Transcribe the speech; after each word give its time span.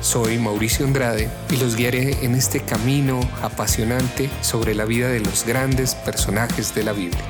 Soy 0.00 0.38
Mauricio 0.38 0.86
Andrade 0.86 1.28
y 1.50 1.56
los 1.56 1.76
guiaré 1.76 2.24
en 2.24 2.34
este 2.34 2.60
camino 2.60 3.20
apasionante 3.42 4.30
sobre 4.40 4.74
la 4.74 4.86
vida 4.86 5.08
de 5.08 5.20
los 5.20 5.44
grandes 5.44 5.94
personajes 5.94 6.74
de 6.74 6.84
la 6.84 6.92
Biblia. 6.92 7.20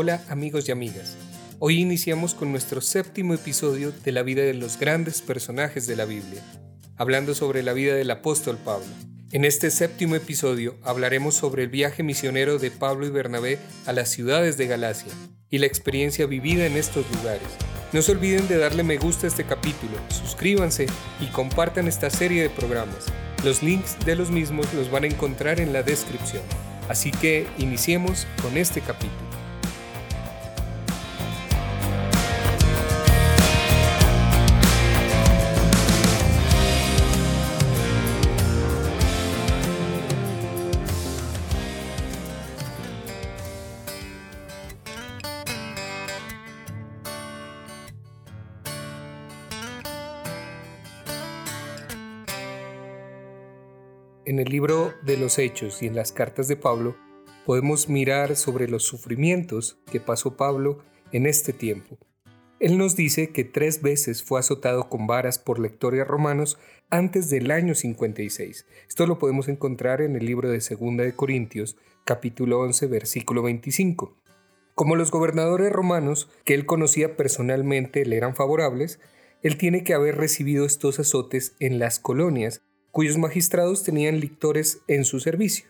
Hola 0.00 0.22
amigos 0.28 0.68
y 0.68 0.70
amigas. 0.70 1.16
Hoy 1.58 1.80
iniciamos 1.80 2.32
con 2.32 2.52
nuestro 2.52 2.80
séptimo 2.80 3.34
episodio 3.34 3.90
de 3.90 4.12
la 4.12 4.22
vida 4.22 4.42
de 4.42 4.54
los 4.54 4.78
grandes 4.78 5.22
personajes 5.22 5.88
de 5.88 5.96
la 5.96 6.04
Biblia, 6.04 6.40
hablando 6.96 7.34
sobre 7.34 7.64
la 7.64 7.72
vida 7.72 7.96
del 7.96 8.12
apóstol 8.12 8.58
Pablo. 8.64 8.86
En 9.32 9.44
este 9.44 9.72
séptimo 9.72 10.14
episodio 10.14 10.76
hablaremos 10.84 11.34
sobre 11.34 11.64
el 11.64 11.68
viaje 11.68 12.04
misionero 12.04 12.58
de 12.58 12.70
Pablo 12.70 13.06
y 13.06 13.10
Bernabé 13.10 13.58
a 13.86 13.92
las 13.92 14.08
ciudades 14.10 14.56
de 14.56 14.68
Galacia 14.68 15.12
y 15.50 15.58
la 15.58 15.66
experiencia 15.66 16.26
vivida 16.26 16.66
en 16.66 16.76
estos 16.76 17.04
lugares. 17.16 17.48
No 17.92 18.00
se 18.00 18.12
olviden 18.12 18.46
de 18.46 18.58
darle 18.58 18.84
me 18.84 18.98
gusta 18.98 19.26
a 19.26 19.30
este 19.30 19.42
capítulo, 19.42 19.98
suscríbanse 20.10 20.86
y 21.18 21.26
compartan 21.32 21.88
esta 21.88 22.08
serie 22.08 22.42
de 22.42 22.50
programas. 22.50 23.06
Los 23.42 23.64
links 23.64 23.96
de 24.06 24.14
los 24.14 24.30
mismos 24.30 24.72
los 24.74 24.92
van 24.92 25.02
a 25.02 25.08
encontrar 25.08 25.58
en 25.58 25.72
la 25.72 25.82
descripción. 25.82 26.44
Así 26.88 27.10
que 27.10 27.48
iniciemos 27.58 28.28
con 28.40 28.56
este 28.56 28.80
capítulo. 28.80 29.27
En 54.28 54.38
el 54.38 54.50
libro 54.50 54.92
de 55.06 55.16
los 55.16 55.38
Hechos 55.38 55.82
y 55.82 55.86
en 55.86 55.96
las 55.96 56.12
cartas 56.12 56.48
de 56.48 56.56
Pablo 56.56 56.94
podemos 57.46 57.88
mirar 57.88 58.36
sobre 58.36 58.68
los 58.68 58.82
sufrimientos 58.82 59.78
que 59.90 60.00
pasó 60.00 60.36
Pablo 60.36 60.80
en 61.12 61.24
este 61.24 61.54
tiempo. 61.54 61.96
Él 62.60 62.76
nos 62.76 62.94
dice 62.94 63.30
que 63.30 63.44
tres 63.44 63.80
veces 63.80 64.22
fue 64.22 64.38
azotado 64.38 64.90
con 64.90 65.06
varas 65.06 65.38
por 65.38 65.58
lectores 65.58 66.06
romanos 66.06 66.58
antes 66.90 67.30
del 67.30 67.50
año 67.50 67.74
56. 67.74 68.66
Esto 68.86 69.06
lo 69.06 69.18
podemos 69.18 69.48
encontrar 69.48 70.02
en 70.02 70.14
el 70.14 70.26
libro 70.26 70.50
de 70.50 70.60
Segunda 70.60 71.04
de 71.04 71.14
Corintios, 71.14 71.78
capítulo 72.04 72.60
11, 72.60 72.86
versículo 72.86 73.42
25. 73.44 74.14
Como 74.74 74.94
los 74.94 75.10
gobernadores 75.10 75.72
romanos 75.72 76.28
que 76.44 76.52
él 76.52 76.66
conocía 76.66 77.16
personalmente 77.16 78.04
le 78.04 78.18
eran 78.18 78.36
favorables, 78.36 79.00
él 79.42 79.56
tiene 79.56 79.84
que 79.84 79.94
haber 79.94 80.18
recibido 80.18 80.66
estos 80.66 80.98
azotes 80.98 81.56
en 81.60 81.78
las 81.78 81.98
colonias 81.98 82.60
cuyos 82.98 83.16
magistrados 83.16 83.84
tenían 83.84 84.18
lictores 84.18 84.80
en 84.88 85.04
su 85.04 85.20
servicio. 85.20 85.68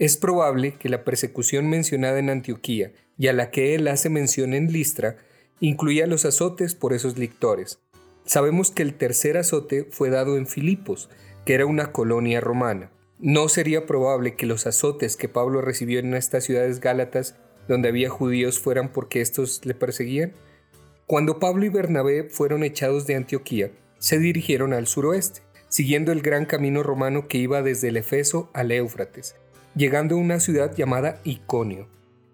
Es 0.00 0.16
probable 0.16 0.74
que 0.74 0.88
la 0.88 1.04
persecución 1.04 1.70
mencionada 1.70 2.18
en 2.18 2.28
Antioquía 2.28 2.92
y 3.16 3.28
a 3.28 3.32
la 3.32 3.52
que 3.52 3.76
él 3.76 3.86
hace 3.86 4.10
mención 4.10 4.52
en 4.52 4.72
Listra 4.72 5.16
incluía 5.60 6.08
los 6.08 6.24
azotes 6.24 6.74
por 6.74 6.92
esos 6.92 7.18
lictores. 7.18 7.78
Sabemos 8.24 8.72
que 8.72 8.82
el 8.82 8.94
tercer 8.94 9.36
azote 9.36 9.86
fue 9.92 10.10
dado 10.10 10.36
en 10.36 10.48
Filipos, 10.48 11.08
que 11.44 11.54
era 11.54 11.66
una 11.66 11.92
colonia 11.92 12.40
romana. 12.40 12.90
¿No 13.20 13.48
sería 13.48 13.86
probable 13.86 14.34
que 14.34 14.46
los 14.46 14.66
azotes 14.66 15.16
que 15.16 15.28
Pablo 15.28 15.60
recibió 15.60 16.00
en 16.00 16.14
estas 16.14 16.42
ciudades 16.42 16.80
gálatas 16.80 17.36
donde 17.68 17.90
había 17.90 18.10
judíos 18.10 18.58
fueran 18.58 18.90
porque 18.90 19.20
estos 19.20 19.64
le 19.64 19.74
perseguían? 19.74 20.32
Cuando 21.06 21.38
Pablo 21.38 21.64
y 21.64 21.68
Bernabé 21.68 22.24
fueron 22.24 22.64
echados 22.64 23.06
de 23.06 23.14
Antioquía, 23.14 23.70
se 24.00 24.18
dirigieron 24.18 24.72
al 24.72 24.88
suroeste 24.88 25.45
siguiendo 25.76 26.10
el 26.10 26.22
gran 26.22 26.46
camino 26.46 26.82
romano 26.82 27.28
que 27.28 27.36
iba 27.36 27.60
desde 27.60 27.88
el 27.88 27.98
Efeso 27.98 28.48
al 28.54 28.72
Éufrates, 28.72 29.36
llegando 29.74 30.14
a 30.14 30.18
una 30.18 30.40
ciudad 30.40 30.74
llamada 30.74 31.20
Iconio. 31.22 31.86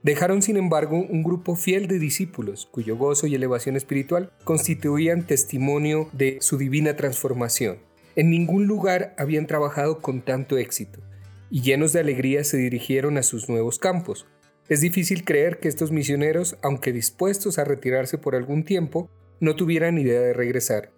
Dejaron 0.04 0.42
sin 0.42 0.56
embargo 0.56 0.98
un 0.98 1.24
grupo 1.24 1.56
fiel 1.56 1.88
de 1.88 1.98
discípulos, 1.98 2.68
cuyo 2.70 2.96
gozo 2.96 3.26
y 3.26 3.34
elevación 3.34 3.74
espiritual 3.74 4.30
constituían 4.44 5.26
testimonio 5.26 6.08
de 6.12 6.38
su 6.40 6.56
divina 6.56 6.94
transformación. 6.94 7.78
En 8.14 8.30
ningún 8.30 8.68
lugar 8.68 9.12
habían 9.18 9.48
trabajado 9.48 9.98
con 10.00 10.22
tanto 10.22 10.56
éxito, 10.56 11.00
y 11.50 11.62
llenos 11.62 11.92
de 11.92 11.98
alegría 11.98 12.44
se 12.44 12.58
dirigieron 12.58 13.18
a 13.18 13.24
sus 13.24 13.48
nuevos 13.48 13.80
campos. 13.80 14.24
Es 14.68 14.82
difícil 14.82 15.24
creer 15.24 15.58
que 15.58 15.66
estos 15.66 15.90
misioneros, 15.90 16.58
aunque 16.62 16.92
dispuestos 16.92 17.58
a 17.58 17.64
retirarse 17.64 18.18
por 18.18 18.36
algún 18.36 18.62
tiempo, 18.62 19.10
no 19.40 19.56
tuvieran 19.56 19.98
idea 19.98 20.20
de 20.20 20.32
regresar, 20.32 20.92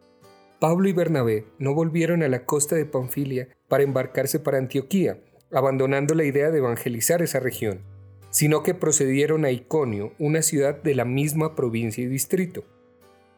Pablo 0.61 0.89
y 0.89 0.93
Bernabé 0.93 1.47
no 1.59 1.75
volvieron 1.75 2.23
a 2.23 2.29
la 2.29 2.45
costa 2.45 2.77
de 2.77 2.87
Panfilia 2.87 3.49
para 3.69 3.83
embarcarse 3.83 4.39
para 4.39 4.59
Antioquía, 4.59 5.19
abandonando 5.53 6.15
la 6.15 6.25
idea 6.25 6.51
de 6.51 6.59
evangelizar 6.59 7.23
esa 7.23 7.41
región, 7.41 7.81
sino 8.31 8.63
que 8.63 8.75
procedieron 8.75 9.45
a 9.45 9.51
Iconio, 9.51 10.13
una 10.19 10.43
ciudad 10.43 10.83
de 10.83 10.95
la 10.95 11.05
misma 11.05 11.55
provincia 11.55 12.03
y 12.03 12.07
distrito. 12.07 12.65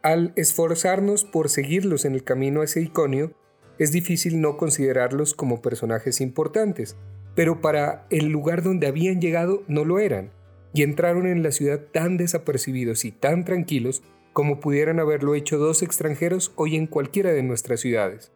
Al 0.03 0.33
esforzarnos 0.37 1.25
por 1.25 1.49
seguirlos 1.49 2.05
en 2.05 2.15
el 2.15 2.23
camino 2.23 2.63
hacia 2.63 2.83
Iconio, 2.83 3.33
es 3.79 3.93
difícil 3.93 4.41
no 4.41 4.57
considerarlos 4.57 5.35
como 5.35 5.61
personajes 5.61 6.21
importantes, 6.21 6.97
pero 7.35 7.61
para 7.61 8.07
el 8.11 8.29
lugar 8.29 8.63
donde 8.63 8.87
habían 8.87 9.21
llegado 9.21 9.63
no 9.69 9.85
lo 9.85 9.99
eran, 9.99 10.31
y 10.73 10.83
entraron 10.83 11.27
en 11.27 11.43
la 11.43 11.53
ciudad 11.53 11.81
tan 11.93 12.17
desapercibidos 12.17 13.05
y 13.05 13.13
tan 13.13 13.45
tranquilos 13.45 14.03
como 14.37 14.61
pudieran 14.61 15.01
haberlo 15.01 15.35
hecho 15.35 15.57
dos 15.57 15.81
extranjeros 15.81 16.53
hoy 16.57 16.77
en 16.77 16.87
cualquiera 16.87 17.33
de 17.33 17.43
nuestras 17.43 17.81
ciudades. 17.81 18.33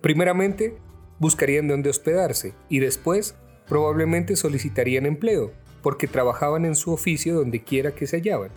Primeramente, 0.00 0.78
buscarían 1.18 1.66
dónde 1.66 1.90
hospedarse 1.90 2.54
y 2.68 2.78
después 2.78 3.34
probablemente 3.66 4.36
solicitarían 4.36 5.06
empleo, 5.06 5.50
porque 5.82 6.06
trabajaban 6.06 6.64
en 6.64 6.76
su 6.76 6.92
oficio 6.92 7.34
donde 7.34 7.64
quiera 7.64 7.96
que 7.96 8.06
se 8.06 8.18
hallaban. 8.18 8.52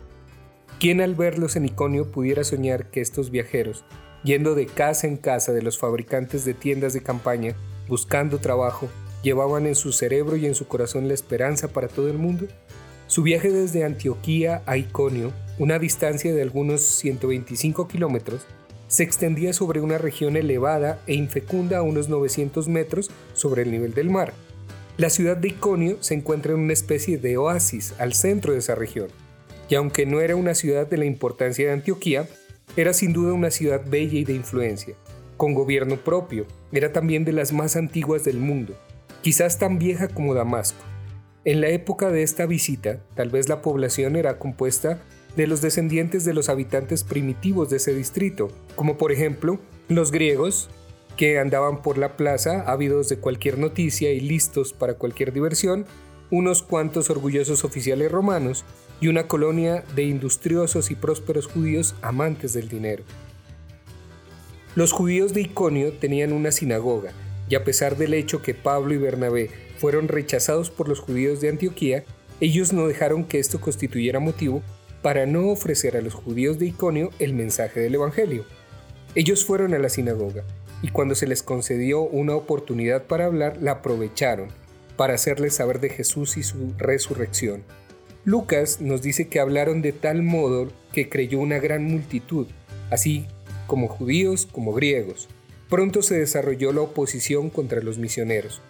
¿Quién 0.80 1.02
al 1.02 1.16
verlos 1.16 1.56
en 1.56 1.66
Iconio 1.66 2.12
pudiera 2.12 2.44
soñar 2.44 2.92
que 2.92 3.02
estos 3.02 3.32
viajeros, 3.32 3.84
yendo 4.24 4.54
de 4.54 4.68
casa 4.68 5.08
en 5.08 5.18
casa 5.18 5.54
de 5.54 5.64
los 5.64 5.80
fabricantes 5.80 6.46
de 6.46 6.54
tiendas 6.54 6.94
de 6.94 7.02
campaña, 7.02 7.56
buscando 7.88 8.38
trabajo, 8.38 8.88
llevaban 9.24 9.66
en 9.66 9.74
su 9.74 9.92
cerebro 9.94 10.36
y 10.36 10.46
en 10.46 10.54
su 10.54 10.68
corazón 10.68 11.08
la 11.08 11.16
esperanza 11.16 11.70
para 11.70 11.88
todo 11.88 12.08
el 12.08 12.20
mundo? 12.20 12.46
Su 13.12 13.24
viaje 13.24 13.52
desde 13.52 13.84
Antioquía 13.84 14.62
a 14.66 14.78
Iconio, 14.78 15.34
una 15.60 15.80
distancia 15.80 16.34
de 16.34 16.42
algunos 16.42 16.80
125 16.80 17.86
kilómetros, 17.90 18.44
se 18.88 19.04
extendía 19.04 19.52
sobre 19.52 19.82
una 19.82 19.98
región 19.98 20.38
elevada 20.38 21.02
e 21.08 21.16
infecunda 21.16 21.80
a 21.80 21.82
unos 21.82 22.08
900 22.08 22.70
metros 22.70 23.12
sobre 23.34 23.64
el 23.64 23.72
nivel 23.72 23.94
del 23.94 24.10
mar. 24.10 24.32
La 24.96 25.10
ciudad 25.10 25.36
de 25.36 25.50
Iconio 25.50 25.98
se 26.00 26.14
encuentra 26.14 26.54
en 26.54 26.62
una 26.62 26.72
especie 26.72 27.18
de 27.18 27.36
oasis 27.36 27.96
al 28.00 28.14
centro 28.14 28.54
de 28.54 28.60
esa 28.60 28.76
región, 28.76 29.10
y 29.68 29.76
aunque 29.76 30.06
no 30.06 30.22
era 30.22 30.38
una 30.38 30.56
ciudad 30.56 30.88
de 30.88 30.96
la 30.96 31.04
importancia 31.04 31.68
de 31.68 31.74
Antioquía, 31.74 32.30
era 32.78 32.94
sin 32.94 33.12
duda 33.12 33.34
una 33.34 33.52
ciudad 33.52 33.82
bella 33.86 34.20
y 34.20 34.24
de 34.24 34.36
influencia, 34.36 34.96
con 35.36 35.54
gobierno 35.54 35.98
propio, 35.98 36.46
era 36.72 36.94
también 36.94 37.26
de 37.26 37.34
las 37.34 37.52
más 37.52 37.76
antiguas 37.76 38.24
del 38.24 38.38
mundo, 38.38 38.74
quizás 39.22 39.60
tan 39.60 39.80
vieja 39.80 40.08
como 40.08 40.34
Damasco. 40.34 40.81
En 41.44 41.60
la 41.60 41.70
época 41.70 42.12
de 42.12 42.22
esta 42.22 42.46
visita, 42.46 43.00
tal 43.16 43.30
vez 43.30 43.50
la 43.50 43.64
población 43.64 44.16
era 44.16 44.38
compuesta 44.38 45.02
de 45.36 45.48
los 45.48 45.62
descendientes 45.62 46.24
de 46.24 46.36
los 46.36 46.50
habitantes 46.50 47.04
primitivos 47.04 47.72
de 47.72 47.78
ese 47.78 47.96
distrito, 47.96 48.50
como 48.76 48.98
por 48.98 49.12
ejemplo 49.12 49.60
los 49.88 50.12
griegos, 50.12 50.70
que 51.18 51.40
andaban 51.40 51.82
por 51.82 51.98
la 51.98 52.16
plaza 52.16 52.62
ávidos 52.72 53.10
de 53.10 53.18
cualquier 53.18 53.58
noticia 53.58 54.12
y 54.12 54.20
listos 54.20 54.72
para 54.72 54.94
cualquier 54.94 55.34
diversión, 55.34 55.86
unos 56.30 56.62
cuantos 56.62 57.10
orgullosos 57.10 57.64
oficiales 57.64 58.12
romanos 58.12 58.64
y 59.00 59.08
una 59.08 59.28
colonia 59.28 59.84
de 59.96 60.04
industriosos 60.04 60.92
y 60.92 60.96
prósperos 60.96 61.48
judíos 61.48 61.96
amantes 62.04 62.54
del 62.54 62.70
dinero. 62.70 63.04
Los 64.76 64.92
judíos 64.92 65.34
de 65.34 65.42
Iconio 65.42 65.92
tenían 65.94 66.34
una 66.34 66.52
sinagoga, 66.52 67.14
y 67.50 67.56
a 67.56 67.64
pesar 67.64 67.98
del 67.98 68.14
hecho 68.14 68.44
que 68.44 68.54
Pablo 68.54 68.94
y 68.94 68.98
Bernabé 68.98 69.50
fueron 69.82 70.08
rechazados 70.08 70.70
por 70.70 70.88
los 70.88 71.00
judíos 71.00 71.42
de 71.42 71.50
Antioquía, 71.50 72.04
ellos 72.40 72.72
no 72.72 72.88
dejaron 72.88 73.26
que 73.26 73.40
esto 73.40 73.60
constituyera 73.60 74.20
motivo 74.20 74.62
para 75.02 75.26
no 75.26 75.50
ofrecer 75.50 75.98
a 75.98 76.02
los 76.02 76.14
judíos 76.14 76.60
de 76.60 76.68
Iconio 76.68 77.10
el 77.18 77.34
mensaje 77.34 77.80
del 77.80 77.96
Evangelio. 77.96 78.46
Ellos 79.16 79.44
fueron 79.44 79.74
a 79.74 79.80
la 79.80 79.90
sinagoga, 79.90 80.44
y 80.84 80.90
cuando 80.90 81.16
se 81.16 81.26
les 81.26 81.42
concedió 81.42 82.02
una 82.02 82.36
oportunidad 82.36 83.06
para 83.06 83.26
hablar, 83.26 83.58
la 83.60 83.72
aprovecharon 83.72 84.50
para 84.98 85.16
hacerles 85.16 85.56
saber 85.56 85.80
de 85.80 85.90
Jesús 85.90 86.38
y 86.38 86.44
su 86.44 86.76
resurrección. 86.78 87.64
Lucas 88.24 88.82
nos 88.82 89.02
dice 89.02 89.30
que 89.30 89.40
hablaron 89.40 89.82
de 89.82 89.94
tal 89.94 90.22
modo 90.22 90.68
que 90.94 91.10
creyó 91.10 91.40
una 91.40 91.58
gran 91.58 91.86
multitud, 91.86 92.46
así 92.92 93.26
como 93.66 93.88
judíos 93.88 94.48
como 94.52 94.74
griegos. 94.74 95.28
Pronto 95.70 96.04
se 96.04 96.20
desarrolló 96.20 96.72
la 96.72 96.82
oposición 96.82 97.50
contra 97.50 97.82
los 97.82 97.98
misioneros. 97.98 98.62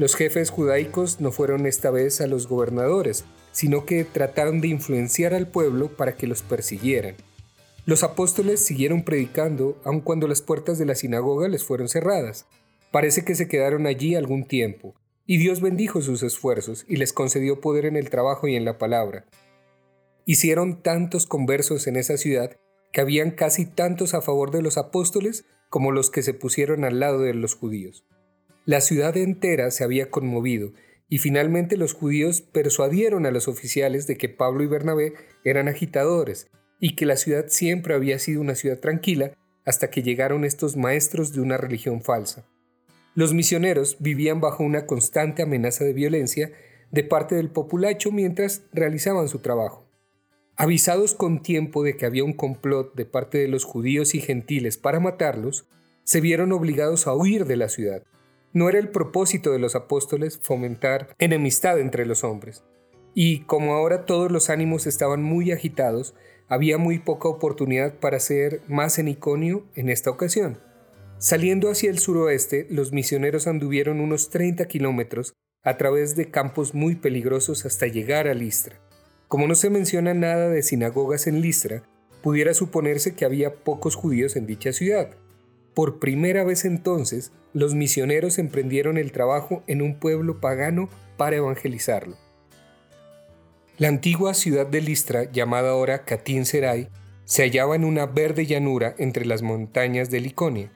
Los 0.00 0.16
jefes 0.16 0.48
judaicos 0.48 1.20
no 1.20 1.30
fueron 1.30 1.66
esta 1.66 1.90
vez 1.90 2.22
a 2.22 2.26
los 2.26 2.48
gobernadores, 2.48 3.26
sino 3.52 3.84
que 3.84 4.02
trataron 4.04 4.62
de 4.62 4.68
influenciar 4.68 5.34
al 5.34 5.46
pueblo 5.46 5.94
para 5.94 6.16
que 6.16 6.26
los 6.26 6.40
persiguieran. 6.40 7.16
Los 7.84 8.02
apóstoles 8.02 8.64
siguieron 8.64 9.04
predicando 9.04 9.78
aun 9.84 10.00
cuando 10.00 10.26
las 10.26 10.40
puertas 10.40 10.78
de 10.78 10.86
la 10.86 10.94
sinagoga 10.94 11.48
les 11.48 11.64
fueron 11.64 11.90
cerradas. 11.90 12.46
Parece 12.90 13.26
que 13.26 13.34
se 13.34 13.46
quedaron 13.46 13.86
allí 13.86 14.14
algún 14.14 14.46
tiempo, 14.46 14.94
y 15.26 15.36
Dios 15.36 15.60
bendijo 15.60 16.00
sus 16.00 16.22
esfuerzos 16.22 16.86
y 16.88 16.96
les 16.96 17.12
concedió 17.12 17.60
poder 17.60 17.84
en 17.84 17.96
el 17.96 18.08
trabajo 18.08 18.48
y 18.48 18.56
en 18.56 18.64
la 18.64 18.78
palabra. 18.78 19.26
Hicieron 20.24 20.82
tantos 20.82 21.26
conversos 21.26 21.86
en 21.86 21.96
esa 21.96 22.16
ciudad 22.16 22.56
que 22.90 23.02
habían 23.02 23.32
casi 23.32 23.66
tantos 23.66 24.14
a 24.14 24.22
favor 24.22 24.50
de 24.50 24.62
los 24.62 24.78
apóstoles 24.78 25.44
como 25.68 25.92
los 25.92 26.08
que 26.08 26.22
se 26.22 26.32
pusieron 26.32 26.86
al 26.86 27.00
lado 27.00 27.20
de 27.20 27.34
los 27.34 27.54
judíos. 27.54 28.06
La 28.66 28.80
ciudad 28.80 29.16
entera 29.16 29.70
se 29.70 29.84
había 29.84 30.10
conmovido 30.10 30.72
y 31.08 31.18
finalmente 31.18 31.76
los 31.76 31.94
judíos 31.94 32.42
persuadieron 32.42 33.26
a 33.26 33.30
los 33.30 33.48
oficiales 33.48 34.06
de 34.06 34.16
que 34.16 34.28
Pablo 34.28 34.62
y 34.62 34.66
Bernabé 34.66 35.14
eran 35.44 35.66
agitadores 35.66 36.48
y 36.78 36.94
que 36.94 37.06
la 37.06 37.16
ciudad 37.16 37.46
siempre 37.48 37.94
había 37.94 38.18
sido 38.18 38.40
una 38.40 38.54
ciudad 38.54 38.78
tranquila 38.78 39.32
hasta 39.64 39.90
que 39.90 40.02
llegaron 40.02 40.44
estos 40.44 40.76
maestros 40.76 41.32
de 41.32 41.40
una 41.40 41.56
religión 41.56 42.02
falsa. 42.02 42.46
Los 43.14 43.34
misioneros 43.34 43.96
vivían 43.98 44.40
bajo 44.40 44.62
una 44.62 44.86
constante 44.86 45.42
amenaza 45.42 45.84
de 45.84 45.92
violencia 45.92 46.52
de 46.90 47.02
parte 47.02 47.34
del 47.34 47.50
populacho 47.50 48.12
mientras 48.12 48.62
realizaban 48.72 49.28
su 49.28 49.40
trabajo. 49.40 49.88
Avisados 50.56 51.14
con 51.14 51.42
tiempo 51.42 51.82
de 51.82 51.96
que 51.96 52.06
había 52.06 52.24
un 52.24 52.34
complot 52.34 52.94
de 52.94 53.06
parte 53.06 53.38
de 53.38 53.48
los 53.48 53.64
judíos 53.64 54.14
y 54.14 54.20
gentiles 54.20 54.76
para 54.76 55.00
matarlos, 55.00 55.66
se 56.04 56.20
vieron 56.20 56.52
obligados 56.52 57.06
a 57.06 57.14
huir 57.14 57.46
de 57.46 57.56
la 57.56 57.68
ciudad. 57.68 58.02
No 58.52 58.68
era 58.68 58.78
el 58.78 58.88
propósito 58.88 59.52
de 59.52 59.60
los 59.60 59.76
apóstoles 59.76 60.38
fomentar 60.42 61.14
enemistad 61.18 61.78
entre 61.78 62.04
los 62.04 62.24
hombres. 62.24 62.64
Y 63.14 63.40
como 63.40 63.74
ahora 63.74 64.06
todos 64.06 64.30
los 64.30 64.50
ánimos 64.50 64.86
estaban 64.86 65.22
muy 65.22 65.52
agitados, 65.52 66.14
había 66.48 66.78
muy 66.78 66.98
poca 66.98 67.28
oportunidad 67.28 67.94
para 67.94 68.16
hacer 68.16 68.60
más 68.66 68.98
en 68.98 69.08
Iconio 69.08 69.66
en 69.76 69.88
esta 69.88 70.10
ocasión. 70.10 70.58
Saliendo 71.18 71.70
hacia 71.70 71.90
el 71.90 71.98
suroeste, 71.98 72.66
los 72.70 72.92
misioneros 72.92 73.46
anduvieron 73.46 74.00
unos 74.00 74.30
30 74.30 74.64
kilómetros 74.66 75.34
a 75.62 75.76
través 75.76 76.16
de 76.16 76.30
campos 76.30 76.74
muy 76.74 76.96
peligrosos 76.96 77.66
hasta 77.66 77.86
llegar 77.86 78.26
a 78.26 78.34
Listra. 78.34 78.80
Como 79.28 79.46
no 79.46 79.54
se 79.54 79.70
menciona 79.70 80.12
nada 80.12 80.48
de 80.48 80.62
sinagogas 80.62 81.28
en 81.28 81.40
Listra, 81.40 81.84
pudiera 82.22 82.52
suponerse 82.52 83.14
que 83.14 83.24
había 83.24 83.54
pocos 83.54 83.94
judíos 83.94 84.34
en 84.34 84.46
dicha 84.46 84.72
ciudad. 84.72 85.10
Por 85.80 85.98
primera 85.98 86.44
vez 86.44 86.66
entonces, 86.66 87.32
los 87.54 87.74
misioneros 87.74 88.38
emprendieron 88.38 88.98
el 88.98 89.12
trabajo 89.12 89.62
en 89.66 89.80
un 89.80 89.98
pueblo 89.98 90.38
pagano 90.38 90.90
para 91.16 91.36
evangelizarlo. 91.36 92.18
La 93.78 93.88
antigua 93.88 94.34
ciudad 94.34 94.66
de 94.66 94.82
Listra, 94.82 95.32
llamada 95.32 95.70
ahora 95.70 96.04
Catín 96.04 96.44
Serai, 96.44 96.90
se 97.24 97.44
hallaba 97.44 97.76
en 97.76 97.86
una 97.86 98.04
verde 98.04 98.44
llanura 98.44 98.94
entre 98.98 99.24
las 99.24 99.40
montañas 99.40 100.10
de 100.10 100.20
Liconia. 100.20 100.70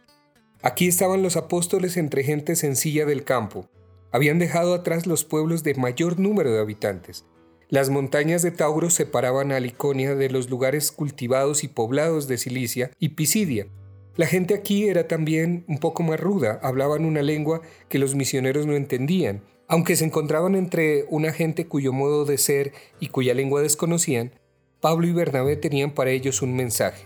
Aquí 0.63 0.89
estaban 0.89 1.23
los 1.23 1.37
apóstoles 1.37 1.99
entre 1.99 2.25
gente 2.25 2.57
sencilla 2.57 3.05
del 3.05 3.25
campo. 3.25 3.69
Habían 4.11 4.39
dejado 4.39 4.73
atrás 4.73 5.07
los 5.07 5.27
pueblos 5.27 5.63
de 5.65 5.75
mayor 5.75 6.19
número 6.19 6.51
de 6.51 6.61
habitantes. 6.61 7.27
Las 7.69 7.91
montañas 7.91 8.41
de 8.41 8.53
Tauro 8.53 8.89
separaban 8.89 9.53
a 9.53 9.61
Liconia 9.61 10.15
de 10.15 10.31
los 10.31 10.49
lugares 10.49 10.91
cultivados 10.91 11.63
y 11.63 11.69
poblados 11.69 12.27
de 12.27 12.39
Cilicia 12.39 12.91
y 12.99 13.11
Pisidia. 13.11 13.67
La 14.17 14.27
gente 14.27 14.55
aquí 14.55 14.89
era 14.89 15.09
también 15.09 15.65
un 15.67 15.79
poco 15.79 16.03
más 16.03 16.21
ruda, 16.21 16.61
hablaban 16.63 17.05
una 17.05 17.23
lengua 17.23 17.63
que 17.89 17.99
los 17.99 18.15
misioneros 18.15 18.67
no 18.67 18.75
entendían 18.75 19.43
aunque 19.67 19.97
se 19.97 20.05
encontraban 20.05 20.55
entre 20.55 21.05
una 21.09 21.33
gente 21.33 21.67
cuyo 21.67 21.93
modo 21.93 22.25
de 22.25 22.39
ser 22.39 22.73
y 23.01 23.09
cuya 23.09 23.35
lengua 23.35 23.63
desconocían, 23.63 24.33
Pablo 24.81 25.07
y 25.07 25.13
Bernabé 25.13 25.57
tenían 25.57 25.93
para 25.93 26.11
ellos 26.11 26.43
un 26.43 26.55
mensaje. 26.55 27.05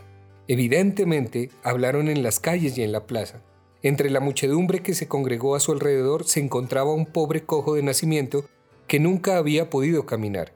Evidentemente, 0.49 1.51
hablaron 1.63 2.09
en 2.09 2.23
las 2.23 2.41
calles 2.41 2.77
y 2.77 2.83
en 2.83 2.93
la 2.93 3.07
plaza. 3.07 3.43
Entre 3.83 4.11
la 4.11 4.21
muchedumbre 4.21 4.81
que 4.81 4.95
se 4.95 5.07
congregó 5.07 5.55
a 5.55 5.61
su 5.61 5.73
alrededor 5.73 6.25
se 6.25 6.41
encontraba 6.41 6.93
un 6.93 7.07
pobre 7.07 7.43
cojo 7.43 7.75
de 7.75 7.83
nacimiento 7.83 8.45
que 8.89 8.99
nunca 8.99 9.37
había 9.37 9.71
podido 9.71 10.05
caminar. 10.05 10.53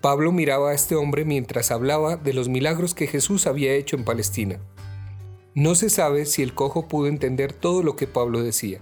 Pablo 0.00 0.32
miraba 0.32 0.70
a 0.70 0.74
este 0.74 0.96
hombre 0.96 1.24
mientras 1.24 1.70
hablaba 1.70 2.16
de 2.16 2.32
los 2.32 2.48
milagros 2.48 2.94
que 2.94 3.06
Jesús 3.06 3.46
había 3.46 3.72
hecho 3.74 3.96
en 3.96 4.04
Palestina. 4.04 4.58
No 5.56 5.74
se 5.74 5.90
sabe 5.90 6.24
si 6.24 6.44
el 6.44 6.54
cojo 6.54 6.86
pudo 6.86 7.08
entender 7.08 7.52
todo 7.52 7.82
lo 7.82 7.96
que 7.96 8.06
Pablo 8.06 8.44
decía 8.44 8.80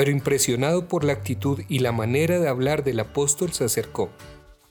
pero 0.00 0.10
impresionado 0.10 0.88
por 0.88 1.04
la 1.04 1.12
actitud 1.12 1.60
y 1.68 1.80
la 1.80 1.92
manera 1.92 2.38
de 2.38 2.48
hablar 2.48 2.84
del 2.84 3.00
apóstol 3.00 3.52
se 3.52 3.64
acercó. 3.64 4.08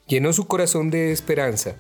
Llenó 0.08 0.34
su 0.34 0.48
corazón 0.48 0.90
de 0.90 1.12
esperanza. 1.12 1.76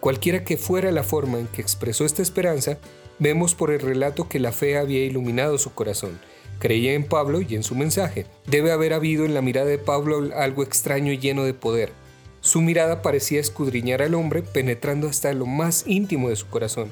Cualquiera 0.00 0.42
que 0.42 0.56
fuera 0.56 0.90
la 0.90 1.02
forma 1.02 1.38
en 1.38 1.46
que 1.46 1.60
expresó 1.60 2.06
esta 2.06 2.22
esperanza, 2.22 2.78
vemos 3.18 3.54
por 3.54 3.70
el 3.70 3.80
relato 3.80 4.26
que 4.26 4.38
la 4.38 4.52
fe 4.52 4.78
había 4.78 5.04
iluminado 5.04 5.58
su 5.58 5.74
corazón. 5.74 6.18
Creía 6.58 6.94
en 6.94 7.04
Pablo 7.04 7.42
y 7.42 7.54
en 7.56 7.62
su 7.62 7.74
mensaje. 7.74 8.24
Debe 8.46 8.72
haber 8.72 8.94
habido 8.94 9.26
en 9.26 9.34
la 9.34 9.42
mirada 9.42 9.66
de 9.66 9.76
Pablo 9.76 10.30
algo 10.34 10.62
extraño 10.62 11.12
y 11.12 11.18
lleno 11.18 11.44
de 11.44 11.52
poder. 11.52 11.92
Su 12.40 12.62
mirada 12.62 13.02
parecía 13.02 13.38
escudriñar 13.38 14.00
al 14.00 14.14
hombre, 14.14 14.40
penetrando 14.42 15.08
hasta 15.08 15.32
lo 15.34 15.44
más 15.44 15.84
íntimo 15.86 16.30
de 16.30 16.36
su 16.36 16.46
corazón. 16.46 16.90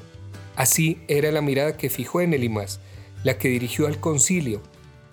Así 0.55 0.99
era 1.07 1.31
la 1.31 1.41
mirada 1.41 1.77
que 1.77 1.89
fijó 1.89 2.21
en 2.21 2.33
él 2.33 2.43
y 2.43 2.49
más, 2.49 2.79
la 3.23 3.37
que 3.37 3.49
dirigió 3.49 3.87
al 3.87 3.99
concilio, 3.99 4.61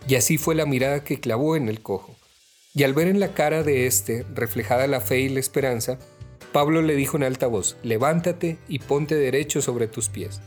y 0.06 0.16
así 0.16 0.38
fue 0.38 0.54
la 0.54 0.66
mirada 0.66 1.04
que 1.04 1.20
clavó 1.20 1.56
en 1.56 1.68
el 1.68 1.80
cojo. 1.80 2.16
Y 2.74 2.84
al 2.84 2.94
ver 2.94 3.08
en 3.08 3.20
la 3.20 3.34
cara 3.34 3.62
de 3.62 3.86
éste 3.86 4.24
reflejada 4.34 4.86
la 4.86 5.00
fe 5.00 5.20
y 5.20 5.28
la 5.28 5.40
esperanza, 5.40 5.98
Pablo 6.52 6.82
le 6.82 6.94
dijo 6.94 7.16
en 7.16 7.22
alta 7.22 7.46
voz, 7.46 7.76
levántate 7.82 8.58
y 8.68 8.80
ponte 8.80 9.14
derecho 9.14 9.62
sobre 9.62 9.86
tus 9.88 10.08
pies. 10.08 10.40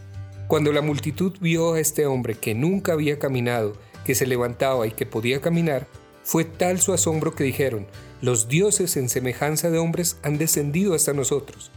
Cuando 0.48 0.74
la 0.74 0.82
multitud 0.82 1.34
vio 1.40 1.74
a 1.74 1.80
este 1.80 2.06
hombre 2.06 2.36
que 2.36 2.54
nunca 2.54 2.94
había 2.94 3.20
caminado, 3.20 3.74
que 4.06 4.16
se 4.16 4.28
levantaba 4.28 4.86
y 4.86 4.92
que 4.92 5.06
podía 5.06 5.42
caminar, 5.42 5.88
fue 6.24 6.46
tal 6.46 6.80
su 6.80 6.94
asombro 6.94 7.34
que 7.34 7.44
dijeron, 7.44 7.88
los 8.22 8.48
dioses 8.48 8.96
en 8.98 9.10
semejanza 9.10 9.70
de 9.70 9.80
hombres 9.80 10.18
han 10.24 10.38
descendido 10.38 10.94
hasta 10.94 11.14
nosotros. 11.14 11.72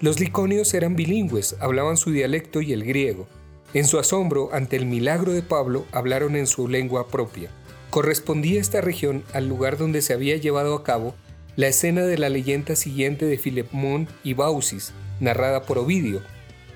Los 0.00 0.20
liconios 0.20 0.74
eran 0.74 0.94
bilingües, 0.94 1.56
hablaban 1.58 1.96
su 1.96 2.12
dialecto 2.12 2.60
y 2.60 2.72
el 2.72 2.84
griego. 2.84 3.26
En 3.74 3.84
su 3.84 3.98
asombro 3.98 4.50
ante 4.52 4.76
el 4.76 4.86
milagro 4.86 5.32
de 5.32 5.42
Pablo, 5.42 5.86
hablaron 5.90 6.36
en 6.36 6.46
su 6.46 6.68
lengua 6.68 7.08
propia. 7.08 7.50
Correspondía 7.90 8.60
esta 8.60 8.80
región 8.80 9.24
al 9.32 9.48
lugar 9.48 9.76
donde 9.76 10.00
se 10.00 10.12
había 10.12 10.36
llevado 10.36 10.76
a 10.76 10.84
cabo 10.84 11.14
la 11.56 11.66
escena 11.66 12.02
de 12.02 12.16
la 12.16 12.28
leyenda 12.28 12.76
siguiente 12.76 13.26
de 13.26 13.38
Filemón 13.38 14.06
y 14.22 14.34
Baucis, 14.34 14.92
narrada 15.18 15.62
por 15.62 15.78
Ovidio. 15.78 16.22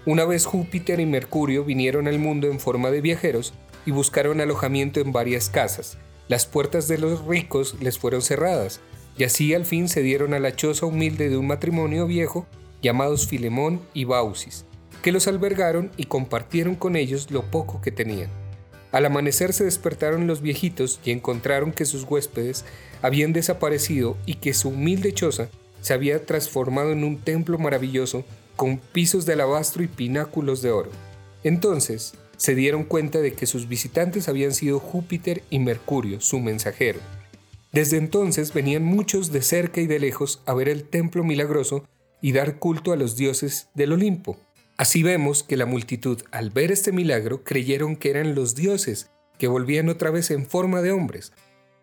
Una 0.05 0.25
vez 0.25 0.45
Júpiter 0.45 0.99
y 0.99 1.07
Mercurio 1.07 1.65
vinieron 1.65 2.09
al 2.09 2.19
mundo 2.19 2.49
en 2.49 2.59
forma 2.59 2.91
de 2.91 3.03
viajeros 3.03 3.55
y 3.87 3.93
buscaron 3.93 4.41
alojamiento 4.41 4.99
en 4.99 5.13
varias 5.13 5.49
casas. 5.49 5.97
Las 6.27 6.47
puertas 6.47 6.89
de 6.89 6.99
los 6.99 7.25
ricos 7.25 7.77
les 7.81 8.01
fueron 8.01 8.21
cerradas, 8.21 8.81
y 9.17 9.23
así 9.23 9.55
al 9.55 9.65
fin 9.65 9.89
se 9.89 10.03
dieron 10.03 10.35
a 10.35 10.41
la 10.41 10.57
choza 10.57 10.87
humilde 10.87 11.29
de 11.29 11.37
un 11.37 11.47
matrimonio 11.47 12.09
viejo 12.09 12.49
llamados 12.83 13.27
Filemón 13.27 13.81
y 13.95 14.05
Baucis 14.05 14.67
que 15.03 15.13
los 15.13 15.27
albergaron 15.27 15.91
y 15.97 16.05
compartieron 16.05 16.77
con 16.77 16.97
ellos 16.97 17.31
lo 17.31 17.43
poco 17.43 17.81
que 17.83 17.91
tenían. 17.91 18.31
Al 18.93 19.05
amanecer 19.05 19.53
se 19.53 19.65
despertaron 19.65 20.27
los 20.27 20.41
viejitos 20.41 21.01
y 21.05 21.11
encontraron 21.11 21.73
que 21.73 21.85
sus 21.85 22.05
huéspedes 22.05 22.65
habían 23.03 23.33
desaparecido 23.33 24.17
y 24.27 24.35
que 24.35 24.55
su 24.55 24.69
humilde 24.69 25.13
choza 25.13 25.49
se 25.81 25.93
había 25.93 26.25
transformado 26.25 26.93
en 26.93 27.03
un 27.03 27.19
templo 27.19 27.59
maravilloso 27.59 28.25
con 28.55 28.79
pisos 28.79 29.27
de 29.27 29.33
alabastro 29.33 29.83
y 29.83 29.89
pináculos 29.89 30.63
de 30.63 30.71
oro. 30.71 30.91
Entonces 31.43 32.15
se 32.37 32.55
dieron 32.55 32.85
cuenta 32.85 33.21
de 33.21 33.33
que 33.33 33.47
sus 33.47 33.67
visitantes 33.67 34.29
habían 34.29 34.53
sido 34.53 34.79
Júpiter 34.79 35.43
y 35.51 35.59
Mercurio, 35.59 36.21
su 36.21 36.39
mensajero. 36.39 37.01
Desde 37.73 37.97
entonces 37.97 38.53
venían 38.53 38.85
muchos 38.85 39.33
de 39.33 39.41
cerca 39.41 39.81
y 39.81 39.87
de 39.87 39.99
lejos 39.99 40.43
a 40.45 40.53
ver 40.53 40.69
el 40.69 40.85
templo 40.85 41.25
milagroso 41.25 41.85
y 42.23 42.33
dar 42.33 42.59
culto 42.59 42.93
a 42.93 42.97
los 42.97 43.17
dioses 43.17 43.69
del 43.75 43.93
Olimpo. 43.93 44.39
Así 44.79 45.03
vemos 45.03 45.43
que 45.43 45.59
la 45.59 45.67
multitud, 45.67 46.23
al 46.31 46.51
ver 46.51 46.73
este 46.73 46.93
milagro, 46.93 47.45
creyeron 47.45 47.97
que 47.97 48.11
eran 48.11 48.35
los 48.35 48.55
dioses, 48.55 49.11
que 49.39 49.49
volvían 49.49 49.91
otra 49.91 50.11
vez 50.11 50.31
en 50.31 50.47
forma 50.47 50.81
de 50.81 50.93
hombres. 50.93 51.33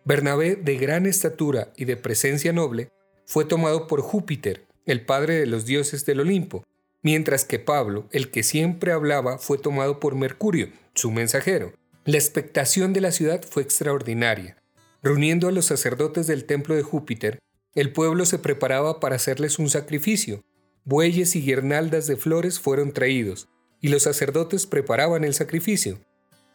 Bernabé, 0.04 0.56
de 0.56 0.76
gran 0.76 1.06
estatura 1.06 1.72
y 1.76 1.84
de 1.84 1.96
presencia 1.96 2.52
noble, 2.52 2.88
fue 3.26 3.44
tomado 3.44 3.86
por 3.86 4.00
Júpiter, 4.00 4.66
el 4.86 5.04
padre 5.04 5.34
de 5.34 5.46
los 5.46 5.66
dioses 5.66 6.04
del 6.04 6.20
Olimpo, 6.20 6.64
mientras 7.02 7.44
que 7.44 7.58
Pablo, 7.58 8.08
el 8.10 8.30
que 8.30 8.42
siempre 8.42 8.92
hablaba, 8.92 9.38
fue 9.38 9.58
tomado 9.58 10.00
por 10.00 10.14
Mercurio, 10.14 10.70
su 10.94 11.10
mensajero. 11.10 11.72
La 12.04 12.16
expectación 12.16 12.92
de 12.92 13.02
la 13.02 13.12
ciudad 13.12 13.42
fue 13.48 13.62
extraordinaria. 13.62 14.56
Reuniendo 15.02 15.48
a 15.48 15.52
los 15.52 15.66
sacerdotes 15.66 16.26
del 16.26 16.44
templo 16.44 16.74
de 16.74 16.82
Júpiter, 16.82 17.38
el 17.74 17.92
pueblo 17.92 18.26
se 18.26 18.38
preparaba 18.38 18.98
para 18.98 19.16
hacerles 19.16 19.58
un 19.58 19.70
sacrificio. 19.70 20.42
Bueyes 20.84 21.36
y 21.36 21.42
guirnaldas 21.42 22.06
de 22.06 22.16
flores 22.16 22.58
fueron 22.58 22.92
traídos, 22.92 23.48
y 23.80 23.88
los 23.88 24.02
sacerdotes 24.02 24.66
preparaban 24.66 25.24
el 25.24 25.34
sacrificio. 25.34 26.00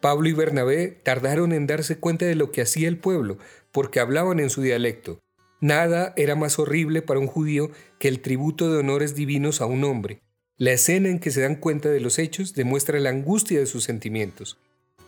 Pablo 0.00 0.28
y 0.28 0.32
Bernabé 0.32 0.88
tardaron 0.88 1.52
en 1.52 1.66
darse 1.66 1.98
cuenta 1.98 2.26
de 2.26 2.34
lo 2.34 2.50
que 2.50 2.60
hacía 2.60 2.88
el 2.88 2.98
pueblo, 2.98 3.38
porque 3.72 3.98
hablaban 3.98 4.40
en 4.40 4.50
su 4.50 4.60
dialecto. 4.60 5.20
Nada 5.60 6.12
era 6.16 6.34
más 6.34 6.58
horrible 6.58 7.00
para 7.00 7.18
un 7.18 7.26
judío 7.26 7.70
que 7.98 8.08
el 8.08 8.20
tributo 8.20 8.70
de 8.70 8.78
honores 8.78 9.14
divinos 9.14 9.60
a 9.62 9.66
un 9.66 9.84
hombre. 9.84 10.20
La 10.58 10.72
escena 10.72 11.08
en 11.08 11.18
que 11.18 11.30
se 11.30 11.40
dan 11.40 11.56
cuenta 11.56 11.88
de 11.88 12.00
los 12.00 12.18
hechos 12.18 12.52
demuestra 12.52 13.00
la 13.00 13.10
angustia 13.10 13.58
de 13.58 13.66
sus 13.66 13.84
sentimientos. 13.84 14.58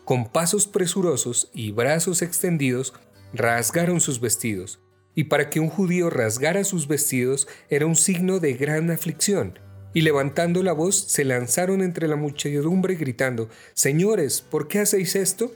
Con 0.05 0.31
pasos 0.31 0.67
presurosos 0.67 1.51
y 1.53 1.71
brazos 1.71 2.23
extendidos, 2.23 2.95
rasgaron 3.35 4.01
sus 4.01 4.21
vestidos, 4.21 4.81
y 5.19 5.25
para 5.25 5.51
que 5.51 5.59
un 5.59 5.69
judío 5.69 6.11
rasgara 6.11 6.63
sus 6.63 6.87
vestidos 6.87 7.49
era 7.71 7.87
un 7.87 7.97
signo 7.97 8.39
de 8.39 8.53
gran 8.53 8.89
aflicción, 8.93 9.59
y 9.93 10.03
levantando 10.03 10.63
la 10.63 10.73
voz 10.73 10.95
se 11.09 11.25
lanzaron 11.25 11.83
entre 11.83 12.07
la 12.07 12.15
muchedumbre 12.15 12.95
gritando, 12.95 13.49
Señores, 13.75 14.43
¿por 14.43 14.69
qué 14.69 14.79
hacéis 14.79 15.17
esto? 15.17 15.51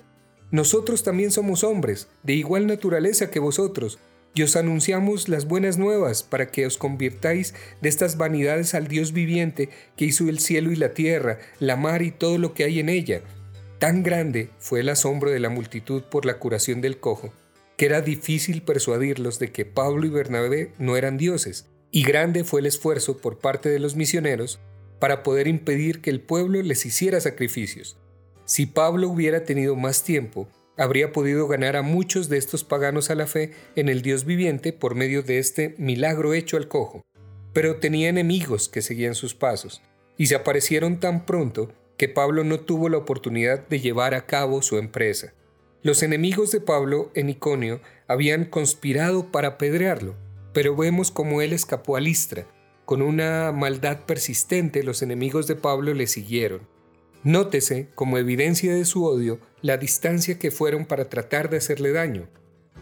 Nosotros 0.50 1.04
también 1.04 1.30
somos 1.30 1.62
hombres, 1.62 2.08
de 2.24 2.32
igual 2.32 2.66
naturaleza 2.66 3.30
que 3.30 3.38
vosotros, 3.38 4.00
y 4.34 4.42
os 4.42 4.56
anunciamos 4.56 5.28
las 5.28 5.46
buenas 5.46 5.78
nuevas 5.78 6.24
para 6.24 6.50
que 6.50 6.66
os 6.66 6.76
convirtáis 6.76 7.54
de 7.80 7.88
estas 7.88 8.16
vanidades 8.16 8.74
al 8.74 8.88
Dios 8.88 9.12
viviente 9.12 9.68
que 9.96 10.06
hizo 10.06 10.28
el 10.28 10.40
cielo 10.40 10.72
y 10.72 10.76
la 10.76 10.92
tierra, 10.92 11.38
la 11.60 11.76
mar 11.76 12.02
y 12.02 12.10
todo 12.10 12.36
lo 12.36 12.52
que 12.52 12.64
hay 12.64 12.80
en 12.80 12.88
ella. 12.88 13.22
Tan 13.78 14.02
grande 14.02 14.50
fue 14.58 14.80
el 14.80 14.88
asombro 14.88 15.30
de 15.30 15.38
la 15.38 15.50
multitud 15.50 16.02
por 16.02 16.26
la 16.26 16.40
curación 16.40 16.80
del 16.80 16.98
cojo, 16.98 17.32
que 17.76 17.86
era 17.86 18.00
difícil 18.00 18.62
persuadirlos 18.62 19.38
de 19.38 19.50
que 19.50 19.64
Pablo 19.64 20.06
y 20.06 20.10
Bernabé 20.10 20.72
no 20.78 20.96
eran 20.96 21.16
dioses, 21.18 21.66
y 21.90 22.04
grande 22.04 22.44
fue 22.44 22.60
el 22.60 22.66
esfuerzo 22.66 23.18
por 23.18 23.38
parte 23.38 23.68
de 23.68 23.78
los 23.78 23.96
misioneros 23.96 24.60
para 24.98 25.22
poder 25.22 25.46
impedir 25.48 26.00
que 26.00 26.10
el 26.10 26.20
pueblo 26.20 26.62
les 26.62 26.86
hiciera 26.86 27.20
sacrificios. 27.20 27.98
Si 28.44 28.66
Pablo 28.66 29.08
hubiera 29.08 29.44
tenido 29.44 29.76
más 29.76 30.04
tiempo, 30.04 30.48
habría 30.76 31.12
podido 31.12 31.48
ganar 31.48 31.76
a 31.76 31.82
muchos 31.82 32.28
de 32.28 32.38
estos 32.38 32.64
paganos 32.64 33.10
a 33.10 33.14
la 33.14 33.26
fe 33.26 33.52
en 33.76 33.88
el 33.88 34.02
Dios 34.02 34.24
viviente 34.24 34.72
por 34.72 34.94
medio 34.94 35.22
de 35.22 35.38
este 35.38 35.74
milagro 35.78 36.34
hecho 36.34 36.56
al 36.56 36.68
cojo. 36.68 37.02
Pero 37.52 37.76
tenía 37.76 38.08
enemigos 38.08 38.68
que 38.68 38.80
seguían 38.80 39.14
sus 39.14 39.34
pasos, 39.34 39.82
y 40.16 40.26
se 40.26 40.34
aparecieron 40.34 41.00
tan 41.00 41.26
pronto 41.26 41.72
que 41.96 42.08
Pablo 42.08 42.42
no 42.44 42.60
tuvo 42.60 42.88
la 42.88 42.98
oportunidad 42.98 43.68
de 43.68 43.80
llevar 43.80 44.14
a 44.14 44.26
cabo 44.26 44.62
su 44.62 44.78
empresa. 44.78 45.34
Los 45.84 46.04
enemigos 46.04 46.52
de 46.52 46.60
Pablo 46.60 47.10
en 47.14 47.28
Iconio 47.28 47.80
habían 48.06 48.44
conspirado 48.44 49.32
para 49.32 49.48
apedrearlo, 49.48 50.14
pero 50.52 50.76
vemos 50.76 51.10
cómo 51.10 51.42
él 51.42 51.52
escapó 51.52 51.96
a 51.96 52.00
Listra. 52.00 52.46
Con 52.84 53.02
una 53.02 53.50
maldad 53.50 54.06
persistente 54.06 54.84
los 54.84 55.02
enemigos 55.02 55.48
de 55.48 55.56
Pablo 55.56 55.92
le 55.92 56.06
siguieron. 56.06 56.68
Nótese, 57.24 57.88
como 57.96 58.16
evidencia 58.18 58.72
de 58.72 58.84
su 58.84 59.04
odio, 59.04 59.40
la 59.60 59.76
distancia 59.76 60.38
que 60.38 60.52
fueron 60.52 60.86
para 60.86 61.08
tratar 61.08 61.50
de 61.50 61.56
hacerle 61.56 61.90
daño. 61.90 62.28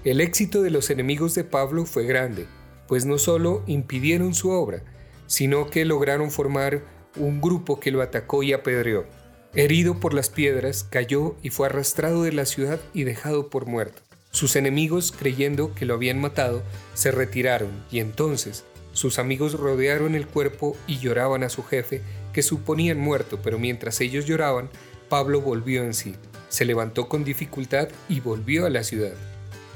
El 0.05 0.21
éxito 0.21 0.61
de 0.61 0.71
los 0.71 0.91
enemigos 0.91 1.35
de 1.35 1.45
Pablo 1.45 1.87
fue 1.87 2.05
grande, 2.05 2.47
pues 2.87 3.07
no 3.07 3.17
solo 3.17 3.63
impidieron 3.67 4.35
su 4.35 4.51
obra, 4.51 4.83
sino 5.27 5.71
que 5.71 5.87
lograron 5.87 6.31
formar 6.31 6.83
un 7.17 7.41
grupo 7.41 7.81
que 7.81 7.93
lo 7.93 8.03
atacó 8.03 8.43
y 8.43 8.53
apedreó. 8.53 9.07
Herido 9.55 9.99
por 9.99 10.15
las 10.15 10.31
piedras, 10.31 10.85
cayó 10.85 11.35
y 11.43 11.51
fue 11.51 11.67
arrastrado 11.67 12.23
de 12.23 12.33
la 12.33 12.47
ciudad 12.47 12.79
y 12.95 13.03
dejado 13.03 13.51
por 13.51 13.67
muerto. 13.67 14.01
Sus 14.31 14.55
enemigos, 14.55 15.11
creyendo 15.11 15.75
que 15.75 15.87
lo 15.87 15.95
habían 15.95 16.21
matado, 16.21 16.63
se 16.95 17.11
retiraron 17.11 17.71
y 17.91 17.99
entonces 17.99 18.65
sus 18.93 19.19
amigos 19.19 19.55
rodearon 19.55 20.15
el 20.15 20.29
cuerpo 20.29 20.77
y 20.87 20.99
lloraban 20.99 21.43
a 21.43 21.49
su 21.49 21.65
jefe, 21.65 22.01
que 22.33 22.43
suponían 22.43 22.99
muerto, 22.99 23.41
pero 23.43 23.59
mientras 23.59 24.01
ellos 24.01 24.25
lloraban, 24.25 24.71
Pablo 25.09 25.41
volvió 25.41 25.83
en 25.83 25.95
sí, 25.95 26.15
se 26.49 26.65
levantó 26.65 27.09
con 27.09 27.25
dificultad 27.25 27.89
y 28.09 28.21
volvió 28.21 28.67
a 28.67 28.71
la 28.71 28.85
ciudad. 28.85 29.15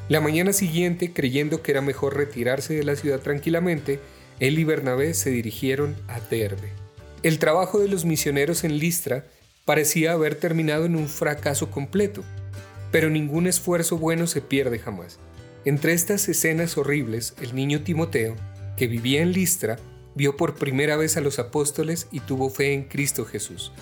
La 0.09 0.21
mañana 0.21 0.53
siguiente, 0.53 1.13
creyendo 1.13 1.63
que 1.63 1.73
era 1.73 1.81
mejor 1.81 2.17
retirarse 2.17 2.75
de 2.75 2.85
la 2.85 2.95
ciudad 2.95 3.19
tranquilamente, 3.19 3.99
él 4.39 4.57
y 4.57 4.65
Bernabé 4.65 5.15
se 5.15 5.31
dirigieron 5.31 5.97
a 6.07 6.21
Derbe. 6.21 6.71
El 7.25 7.41
trabajo 7.41 7.81
de 7.81 7.89
los 7.89 8.05
misioneros 8.05 8.63
en 8.63 8.79
Listra 8.79 9.27
parecía 9.65 10.13
haber 10.13 10.35
terminado 10.35 10.85
en 10.85 10.97
un 10.97 11.09
fracaso 11.09 11.71
completo, 11.71 12.23
pero 12.91 13.11
ningún 13.11 13.47
esfuerzo 13.47 13.99
bueno 13.99 14.27
se 14.27 14.41
pierde 14.41 14.79
jamás. 14.79 15.19
Entre 15.65 15.93
estas 15.93 16.29
escenas 16.29 16.77
horribles, 16.77 17.35
el 17.41 17.55
niño 17.55 17.83
Timoteo, 17.83 18.37
que 18.77 18.87
vivía 18.87 19.23
en 19.23 19.33
Listra, 19.33 19.79
vio 20.15 20.37
por 20.37 20.55
primera 20.55 20.97
vez 20.97 21.17
a 21.17 21.21
los 21.21 21.39
apóstoles 21.39 22.07
y 22.13 22.21
tuvo 22.21 22.51
fe 22.51 22.73
en 22.73 22.85
Cristo 22.85 23.25
Jesús. 23.25 23.73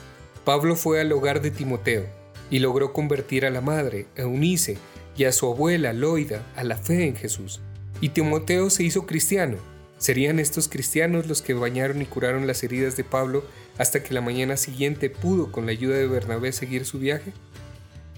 Pablo 0.45 0.77
fue 0.77 1.01
al 1.01 1.13
hogar 1.13 1.43
de 1.43 1.51
Timoteo 1.51 2.07
y 2.51 2.61
logró 2.61 2.93
convertir 2.93 3.45
a 3.45 3.51
la 3.51 3.61
madre, 3.61 4.07
Eunice, 4.17 4.77
y 5.17 5.25
a 5.25 5.33
su 5.33 5.47
abuela, 5.47 5.93
Loida, 5.93 6.43
a 6.57 6.65
la 6.65 6.77
fe 6.77 7.07
en 7.07 7.17
Jesús. 7.17 7.61
Y 8.01 8.11
Timoteo 8.11 8.71
se 8.71 8.83
hizo 8.83 9.07
cristiano. 9.07 9.59
¿Serían 10.03 10.41
estos 10.41 10.67
cristianos 10.67 11.29
los 11.29 11.43
que 11.43 11.55
bañaron 11.55 12.03
y 12.03 12.07
curaron 12.07 12.49
las 12.49 12.65
heridas 12.65 12.97
de 12.97 13.05
Pablo 13.05 13.45
hasta 13.79 14.03
que 14.03 14.13
la 14.13 14.21
mañana 14.21 14.57
siguiente 14.57 15.11
pudo, 15.11 15.53
con 15.53 15.65
la 15.65 15.71
ayuda 15.71 15.97
de 15.97 16.09
Bernabé, 16.09 16.51
seguir 16.51 16.85
su 16.87 16.99
viaje? 16.99 17.33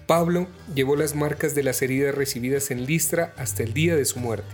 Pablo 0.06 0.46
llevó 0.74 0.96
las 0.96 1.14
marcas 1.14 1.54
de 1.54 1.62
las 1.62 1.82
heridas 1.82 2.14
recibidas 2.14 2.70
en 2.70 2.86
Listra 2.86 3.34
hasta 3.36 3.64
el 3.64 3.74
día 3.74 3.96
de 3.96 4.06
su 4.06 4.18
muerte. 4.18 4.48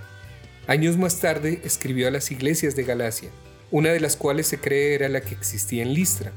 Años 0.67 0.97
más 0.97 1.21
tarde 1.21 1.61
escribió 1.63 2.09
a 2.09 2.11
las 2.11 2.33
iglesias 2.33 2.75
de 2.75 2.83
Galacia, 2.83 3.31
una 3.71 3.91
de 3.91 4.01
las 4.01 4.17
cuales 4.17 4.49
se 4.49 4.59
cree 4.59 4.97
era 4.97 5.09
la 5.09 5.21
que 5.21 5.37
existía 5.37 5.85
en 5.85 5.95
Listra. 5.95 6.33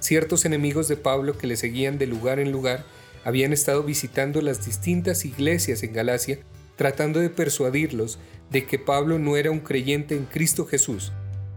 Ciertos 0.00 0.44
enemigos 0.44 0.86
de 0.86 0.98
Pablo 0.98 1.38
que 1.38 1.46
le 1.46 1.56
seguían 1.56 1.96
de 1.96 2.06
lugar 2.06 2.40
en 2.40 2.52
lugar 2.52 2.84
habían 3.24 3.54
estado 3.54 3.84
visitando 3.84 4.42
las 4.42 4.66
distintas 4.66 5.24
iglesias 5.24 5.82
en 5.82 5.94
Galacia 5.94 6.40
tratando 6.80 7.20
de 7.20 7.28
persuadirlos 7.28 8.18
de 8.48 8.64
que 8.64 8.78
Pablo 8.78 9.18
no 9.18 9.36
era 9.36 9.50
un 9.50 9.60
creyente 9.60 10.16
en 10.16 10.24
Cristo 10.24 10.64
Jesús, 10.64 11.12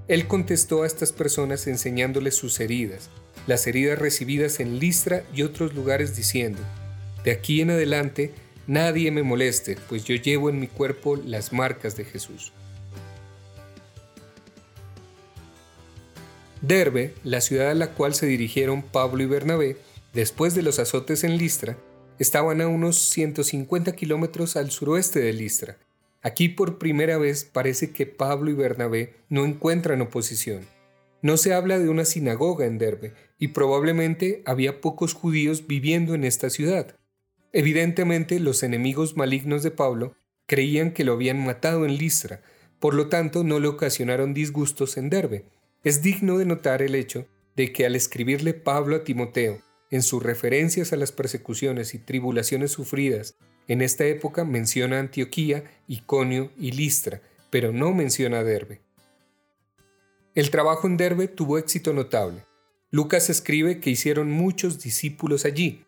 él 0.10 0.28
contestó 0.28 0.84
a 0.84 0.86
estas 0.86 1.14
personas 1.14 1.66
enseñándoles 1.66 2.36
sus 2.36 2.60
heridas, 2.60 3.10
las 3.48 3.66
heridas 3.66 3.98
recibidas 3.98 4.60
en 4.60 4.80
Listra 4.80 5.24
y 5.34 5.44
otros 5.44 5.74
lugares 5.76 6.18
diciendo, 6.18 6.60
de 7.24 7.32
aquí 7.32 7.62
en 7.62 7.70
adelante 7.70 8.34
nadie 8.68 9.12
me 9.12 9.24
moleste, 9.24 9.78
pues 9.88 10.04
yo 10.04 10.14
llevo 10.16 10.50
en 10.50 10.60
mi 10.60 10.68
cuerpo 10.68 11.16
las 11.16 11.54
marcas 11.54 11.96
de 11.96 12.04
Jesús. 12.04 12.52
Derbe, 16.60 17.14
la 17.24 17.40
ciudad 17.40 17.70
a 17.70 17.76
la 17.76 17.92
cual 17.92 18.14
se 18.14 18.26
dirigieron 18.26 18.82
Pablo 18.82 19.24
y 19.24 19.28
Bernabé, 19.28 19.78
después 20.14 20.54
de 20.54 20.64
los 20.64 20.80
azotes 20.80 21.24
en 21.24 21.38
Listra, 21.38 21.78
estaban 22.24 22.60
a 22.62 22.68
unos 22.68 22.98
150 22.98 23.96
kilómetros 23.96 24.56
al 24.56 24.72
suroeste 24.72 25.20
de 25.20 25.34
Listra, 25.34 25.78
Aquí 26.24 26.48
por 26.48 26.78
primera 26.78 27.18
vez 27.18 27.44
parece 27.44 27.92
que 27.92 28.06
Pablo 28.06 28.50
y 28.50 28.54
Bernabé 28.54 29.14
no 29.28 29.44
encuentran 29.44 30.02
oposición. 30.02 30.62
No 31.22 31.36
se 31.36 31.54
habla 31.54 31.80
de 31.80 31.90
una 31.90 32.06
sinagoga 32.06 32.66
en 32.66 32.78
Derbe 32.78 33.14
y 33.38 33.50
probablemente 33.50 34.42
había 34.46 34.80
pocos 34.80 35.14
judíos 35.14 35.68
viviendo 35.68 36.16
en 36.16 36.24
esta 36.24 36.50
ciudad. 36.50 36.96
Evidentemente 37.52 38.40
los 38.40 38.64
enemigos 38.64 39.18
malignos 39.18 39.64
de 39.64 39.72
Pablo 39.72 40.16
creían 40.46 40.92
que 40.92 41.04
lo 41.04 41.12
habían 41.12 41.46
matado 41.46 41.86
en 41.86 41.98
Listra, 41.98 42.42
por 42.80 42.94
lo 42.94 43.10
tanto 43.10 43.44
no 43.44 43.60
le 43.60 43.68
ocasionaron 43.68 44.34
disgustos 44.34 44.96
en 44.96 45.10
Derbe. 45.10 45.44
Es 45.84 46.02
digno 46.02 46.38
de 46.38 46.46
notar 46.46 46.82
el 46.82 46.96
hecho 46.96 47.28
de 47.58 47.74
que 47.74 47.86
al 47.86 47.98
escribirle 47.98 48.54
Pablo 48.54 48.96
a 48.96 49.04
Timoteo, 49.04 49.60
en 49.94 50.02
sus 50.02 50.24
referencias 50.24 50.92
a 50.92 50.96
las 50.96 51.12
persecuciones 51.12 51.94
y 51.94 52.00
tribulaciones 52.00 52.72
sufridas 52.72 53.36
en 53.68 53.84
esta 53.84 54.06
época 54.06 54.44
menciona 54.44 55.00
Antioquía, 55.00 55.64
Iconio 55.88 56.52
y 56.58 56.72
Listra, 56.72 57.22
pero 57.52 57.72
no 57.72 57.94
menciona 57.94 58.44
Derbe. 58.44 58.82
El 60.34 60.50
trabajo 60.50 60.88
en 60.88 60.98
Derbe 60.98 61.28
tuvo 61.28 61.60
éxito 61.60 61.94
notable. 61.94 62.44
Lucas 62.90 63.30
escribe 63.30 63.80
que 63.80 63.92
hicieron 63.92 64.32
muchos 64.32 64.82
discípulos 64.82 65.46
allí. 65.46 65.86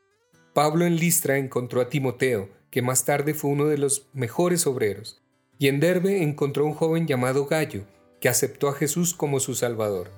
Pablo 0.54 0.86
en 0.86 0.98
Listra 0.98 1.38
encontró 1.38 1.82
a 1.82 1.90
Timoteo, 1.90 2.50
que 2.70 2.84
más 2.84 3.06
tarde 3.06 3.34
fue 3.34 3.50
uno 3.50 3.66
de 3.66 3.80
los 3.80 4.08
mejores 4.14 4.68
obreros, 4.68 5.22
y 5.58 5.68
en 5.68 5.80
Derbe 5.80 6.22
encontró 6.22 6.66
un 6.66 6.74
joven 6.74 7.08
llamado 7.08 7.48
Gallo, 7.48 7.86
que 8.22 8.30
aceptó 8.30 8.70
a 8.70 8.74
Jesús 8.74 9.16
como 9.16 9.40
su 9.40 9.56
Salvador. 9.56 10.12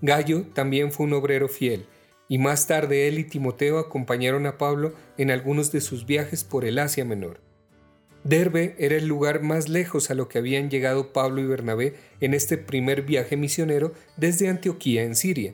Gallo 0.00 0.44
también 0.54 0.92
fue 0.92 1.06
un 1.06 1.12
obrero 1.12 1.48
fiel, 1.48 1.86
y 2.32 2.38
más 2.38 2.66
tarde 2.66 3.08
él 3.08 3.18
y 3.18 3.24
Timoteo 3.24 3.78
acompañaron 3.78 4.46
a 4.46 4.56
Pablo 4.56 4.94
en 5.18 5.30
algunos 5.30 5.70
de 5.70 5.82
sus 5.82 6.06
viajes 6.06 6.44
por 6.44 6.64
el 6.64 6.78
Asia 6.78 7.04
Menor. 7.04 7.42
Derbe 8.24 8.74
era 8.78 8.96
el 8.96 9.06
lugar 9.06 9.42
más 9.42 9.68
lejos 9.68 10.10
a 10.10 10.14
lo 10.14 10.30
que 10.30 10.38
habían 10.38 10.70
llegado 10.70 11.12
Pablo 11.12 11.42
y 11.42 11.44
Bernabé 11.44 11.92
en 12.22 12.32
este 12.32 12.56
primer 12.56 13.02
viaje 13.02 13.36
misionero 13.36 13.92
desde 14.16 14.48
Antioquía 14.48 15.02
en 15.02 15.14
Siria. 15.14 15.52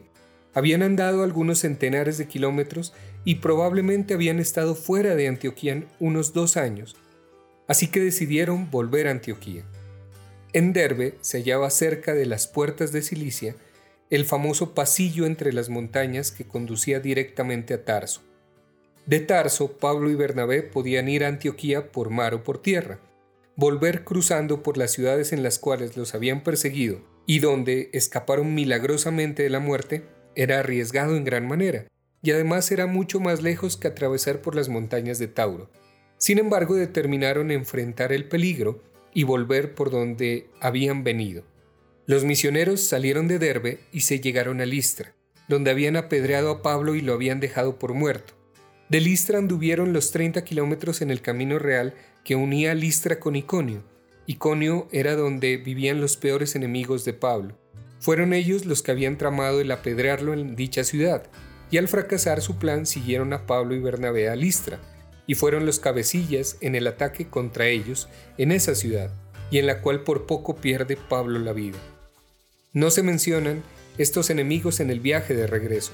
Habían 0.54 0.84
andado 0.84 1.24
algunos 1.24 1.58
centenares 1.58 2.16
de 2.16 2.28
kilómetros 2.28 2.94
y 3.24 3.34
probablemente 3.34 4.14
habían 4.14 4.38
estado 4.38 4.76
fuera 4.76 5.16
de 5.16 5.26
Antioquía 5.26 5.82
unos 5.98 6.32
dos 6.32 6.56
años, 6.56 6.94
así 7.66 7.88
que 7.88 7.98
decidieron 7.98 8.70
volver 8.70 9.08
a 9.08 9.10
Antioquía. 9.10 9.64
En 10.52 10.72
Derbe 10.72 11.16
se 11.22 11.38
hallaba 11.38 11.70
cerca 11.70 12.14
de 12.14 12.26
las 12.26 12.46
puertas 12.46 12.92
de 12.92 13.02
Cilicia 13.02 13.56
el 14.10 14.24
famoso 14.24 14.74
pasillo 14.74 15.26
entre 15.26 15.52
las 15.52 15.68
montañas 15.68 16.30
que 16.30 16.44
conducía 16.44 17.00
directamente 17.00 17.74
a 17.74 17.84
Tarso. 17.84 18.22
De 19.06 19.20
Tarso, 19.20 19.72
Pablo 19.78 20.10
y 20.10 20.14
Bernabé 20.14 20.62
podían 20.62 21.08
ir 21.08 21.24
a 21.24 21.28
Antioquía 21.28 21.92
por 21.92 22.10
mar 22.10 22.34
o 22.34 22.42
por 22.42 22.60
tierra, 22.60 23.00
volver 23.56 24.04
cruzando 24.04 24.62
por 24.62 24.78
las 24.78 24.92
ciudades 24.92 25.32
en 25.32 25.42
las 25.42 25.58
cuales 25.58 25.96
los 25.96 26.14
habían 26.14 26.42
perseguido 26.42 27.00
y 27.26 27.40
donde 27.40 27.90
escaparon 27.92 28.54
milagrosamente 28.54 29.42
de 29.42 29.50
la 29.50 29.60
muerte, 29.60 30.04
era 30.34 30.60
arriesgado 30.60 31.16
en 31.16 31.24
gran 31.24 31.46
manera, 31.46 31.86
y 32.22 32.30
además 32.30 32.70
era 32.72 32.86
mucho 32.86 33.20
más 33.20 33.42
lejos 33.42 33.76
que 33.76 33.88
atravesar 33.88 34.40
por 34.40 34.54
las 34.54 34.70
montañas 34.70 35.18
de 35.18 35.28
Tauro. 35.28 35.70
Sin 36.16 36.38
embargo, 36.38 36.74
determinaron 36.74 37.50
enfrentar 37.50 38.12
el 38.12 38.26
peligro 38.28 38.82
y 39.12 39.24
volver 39.24 39.74
por 39.74 39.90
donde 39.90 40.48
habían 40.60 41.04
venido. 41.04 41.44
Los 42.08 42.24
misioneros 42.24 42.80
salieron 42.80 43.28
de 43.28 43.38
Derbe 43.38 43.80
y 43.92 44.00
se 44.00 44.18
llegaron 44.18 44.62
a 44.62 44.64
Listra, 44.64 45.14
donde 45.46 45.70
habían 45.70 45.94
apedreado 45.94 46.50
a 46.50 46.62
Pablo 46.62 46.94
y 46.94 47.02
lo 47.02 47.12
habían 47.12 47.38
dejado 47.38 47.78
por 47.78 47.92
muerto. 47.92 48.32
De 48.88 49.02
Listra 49.02 49.36
anduvieron 49.36 49.92
los 49.92 50.10
30 50.10 50.42
kilómetros 50.42 51.02
en 51.02 51.10
el 51.10 51.20
camino 51.20 51.58
real 51.58 51.92
que 52.24 52.34
unía 52.34 52.72
Listra 52.72 53.20
con 53.20 53.36
Iconio. 53.36 53.84
Iconio 54.24 54.88
era 54.90 55.16
donde 55.16 55.58
vivían 55.58 56.00
los 56.00 56.16
peores 56.16 56.56
enemigos 56.56 57.04
de 57.04 57.12
Pablo. 57.12 57.58
Fueron 58.00 58.32
ellos 58.32 58.64
los 58.64 58.82
que 58.82 58.92
habían 58.92 59.18
tramado 59.18 59.60
el 59.60 59.70
apedrearlo 59.70 60.32
en 60.32 60.56
dicha 60.56 60.84
ciudad, 60.84 61.24
y 61.70 61.76
al 61.76 61.88
fracasar 61.88 62.40
su 62.40 62.56
plan 62.56 62.86
siguieron 62.86 63.34
a 63.34 63.46
Pablo 63.46 63.74
y 63.74 63.80
Bernabé 63.80 64.30
a 64.30 64.34
Listra, 64.34 64.80
y 65.26 65.34
fueron 65.34 65.66
los 65.66 65.78
cabecillas 65.78 66.56
en 66.62 66.74
el 66.74 66.86
ataque 66.86 67.28
contra 67.28 67.66
ellos 67.66 68.08
en 68.38 68.50
esa 68.50 68.74
ciudad, 68.74 69.12
y 69.50 69.58
en 69.58 69.66
la 69.66 69.82
cual 69.82 70.04
por 70.04 70.24
poco 70.24 70.56
pierde 70.56 70.96
Pablo 70.96 71.38
la 71.38 71.52
vida. 71.52 71.76
No 72.74 72.90
se 72.90 73.02
mencionan 73.02 73.62
estos 73.96 74.28
enemigos 74.28 74.80
en 74.80 74.90
el 74.90 75.00
viaje 75.00 75.34
de 75.34 75.46
regreso, 75.46 75.92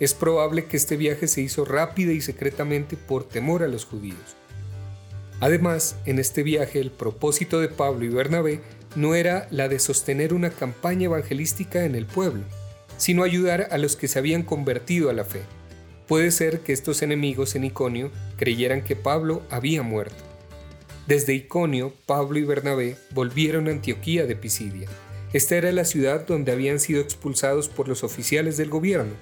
es 0.00 0.14
probable 0.14 0.64
que 0.64 0.78
este 0.78 0.96
viaje 0.96 1.28
se 1.28 1.42
hizo 1.42 1.66
rápida 1.66 2.12
y 2.12 2.22
secretamente 2.22 2.96
por 2.96 3.28
temor 3.28 3.62
a 3.62 3.68
los 3.68 3.84
judíos. 3.84 4.36
Además, 5.40 5.96
en 6.06 6.18
este 6.18 6.42
viaje 6.42 6.80
el 6.80 6.90
propósito 6.90 7.60
de 7.60 7.68
Pablo 7.68 8.06
y 8.06 8.08
Bernabé 8.08 8.60
no 8.96 9.14
era 9.14 9.46
la 9.50 9.68
de 9.68 9.78
sostener 9.78 10.32
una 10.32 10.48
campaña 10.48 11.04
evangelística 11.04 11.84
en 11.84 11.94
el 11.94 12.06
pueblo, 12.06 12.44
sino 12.96 13.22
ayudar 13.22 13.68
a 13.70 13.76
los 13.76 13.94
que 13.94 14.08
se 14.08 14.18
habían 14.18 14.44
convertido 14.44 15.10
a 15.10 15.12
la 15.12 15.24
fe. 15.24 15.42
Puede 16.08 16.30
ser 16.30 16.60
que 16.60 16.72
estos 16.72 17.02
enemigos 17.02 17.54
en 17.54 17.64
Iconio 17.64 18.10
creyeran 18.36 18.82
que 18.82 18.96
Pablo 18.96 19.42
había 19.50 19.82
muerto. 19.82 20.24
Desde 21.06 21.34
Iconio, 21.34 21.92
Pablo 22.06 22.38
y 22.38 22.44
Bernabé 22.44 22.96
volvieron 23.10 23.68
a 23.68 23.72
Antioquía 23.72 24.24
de 24.24 24.36
Pisidia. 24.36 24.88
Esta 25.34 25.56
era 25.56 25.72
la 25.72 25.84
ciudad 25.84 26.28
donde 26.28 26.52
habían 26.52 26.78
sido 26.78 27.02
expulsados 27.02 27.68
por 27.68 27.88
los 27.88 28.04
oficiales 28.04 28.56
del 28.56 28.70
gobierno 28.70 29.14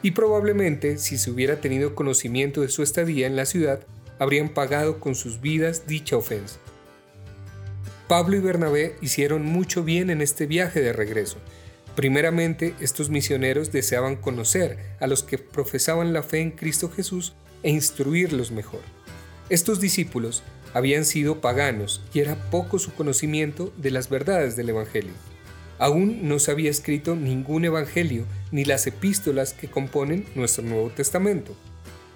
y 0.00 0.12
probablemente 0.12 0.96
si 0.96 1.18
se 1.18 1.28
hubiera 1.28 1.60
tenido 1.60 1.96
conocimiento 1.96 2.60
de 2.60 2.68
su 2.68 2.84
estadía 2.84 3.26
en 3.26 3.34
la 3.34 3.46
ciudad, 3.46 3.80
habrían 4.20 4.50
pagado 4.50 5.00
con 5.00 5.16
sus 5.16 5.40
vidas 5.40 5.88
dicha 5.88 6.16
ofensa. 6.16 6.60
Pablo 8.06 8.36
y 8.36 8.40
Bernabé 8.40 8.94
hicieron 9.00 9.44
mucho 9.44 9.82
bien 9.82 10.08
en 10.10 10.20
este 10.22 10.46
viaje 10.46 10.80
de 10.82 10.92
regreso. 10.92 11.38
Primeramente, 11.96 12.76
estos 12.80 13.10
misioneros 13.10 13.72
deseaban 13.72 14.14
conocer 14.14 14.78
a 15.00 15.08
los 15.08 15.24
que 15.24 15.36
profesaban 15.38 16.12
la 16.12 16.22
fe 16.22 16.42
en 16.42 16.52
Cristo 16.52 16.90
Jesús 16.90 17.34
e 17.64 17.70
instruirlos 17.70 18.52
mejor. 18.52 18.82
Estos 19.48 19.80
discípulos 19.80 20.44
habían 20.74 21.04
sido 21.04 21.40
paganos 21.40 22.02
y 22.14 22.20
era 22.20 22.36
poco 22.50 22.78
su 22.78 22.94
conocimiento 22.94 23.72
de 23.78 23.90
las 23.90 24.08
verdades 24.08 24.54
del 24.54 24.68
Evangelio. 24.68 25.12
Aún 25.80 26.28
no 26.28 26.38
se 26.38 26.50
había 26.50 26.70
escrito 26.70 27.16
ningún 27.16 27.64
evangelio 27.64 28.26
ni 28.52 28.66
las 28.66 28.86
epístolas 28.86 29.54
que 29.54 29.70
componen 29.70 30.26
nuestro 30.34 30.62
Nuevo 30.62 30.90
Testamento. 30.90 31.56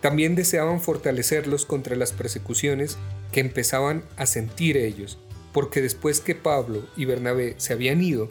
También 0.02 0.34
deseaban 0.34 0.82
fortalecerlos 0.82 1.64
contra 1.64 1.96
las 1.96 2.12
persecuciones 2.12 2.98
que 3.32 3.40
empezaban 3.40 4.04
a 4.18 4.26
sentir 4.26 4.76
ellos, 4.76 5.18
porque 5.54 5.80
después 5.80 6.20
que 6.20 6.34
Pablo 6.34 6.86
y 6.94 7.06
Bernabé 7.06 7.54
se 7.56 7.72
habían 7.72 8.02
ido, 8.02 8.28